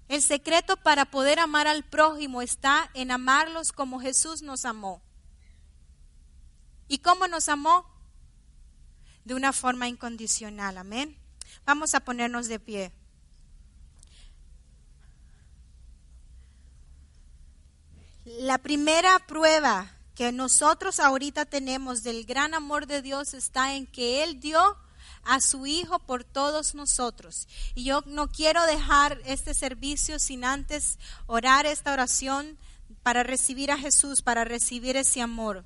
El 0.07 0.23
secreto 0.23 0.75
para 0.77 1.05
poder 1.05 1.39
amar 1.39 1.67
al 1.67 1.83
prójimo 1.83 2.41
está 2.41 2.89
en 2.95 3.11
amarlos 3.11 3.71
como 3.71 3.99
Jesús 3.99 4.41
nos 4.41 4.65
amó. 4.65 5.01
¿Y 6.87 6.97
cómo 6.97 7.27
nos 7.27 7.47
amó? 7.47 7.85
De 9.23 9.35
una 9.35 9.53
forma 9.53 9.87
incondicional. 9.87 10.79
Amén. 10.79 11.15
Vamos 11.63 11.93
a 11.93 11.99
ponernos 11.99 12.47
de 12.47 12.59
pie. 12.59 12.91
La 18.25 18.57
primera 18.57 19.19
prueba 19.19 19.91
que 20.19 20.33
nosotros 20.33 20.99
ahorita 20.99 21.45
tenemos 21.45 22.03
del 22.03 22.25
gran 22.25 22.53
amor 22.53 22.87
de 22.87 23.01
Dios 23.01 23.33
está 23.33 23.75
en 23.75 23.87
que 23.87 24.21
Él 24.21 24.41
dio 24.41 24.59
a 25.23 25.39
su 25.39 25.65
Hijo 25.65 25.97
por 25.99 26.25
todos 26.25 26.75
nosotros. 26.75 27.47
Y 27.73 27.85
yo 27.85 28.03
no 28.05 28.27
quiero 28.27 28.65
dejar 28.65 29.21
este 29.23 29.53
servicio 29.53 30.19
sin 30.19 30.43
antes 30.43 30.99
orar 31.25 31.65
esta 31.65 31.93
oración 31.93 32.57
para 33.01 33.23
recibir 33.23 33.71
a 33.71 33.77
Jesús, 33.77 34.21
para 34.21 34.43
recibir 34.43 34.97
ese 34.97 35.21
amor. 35.21 35.63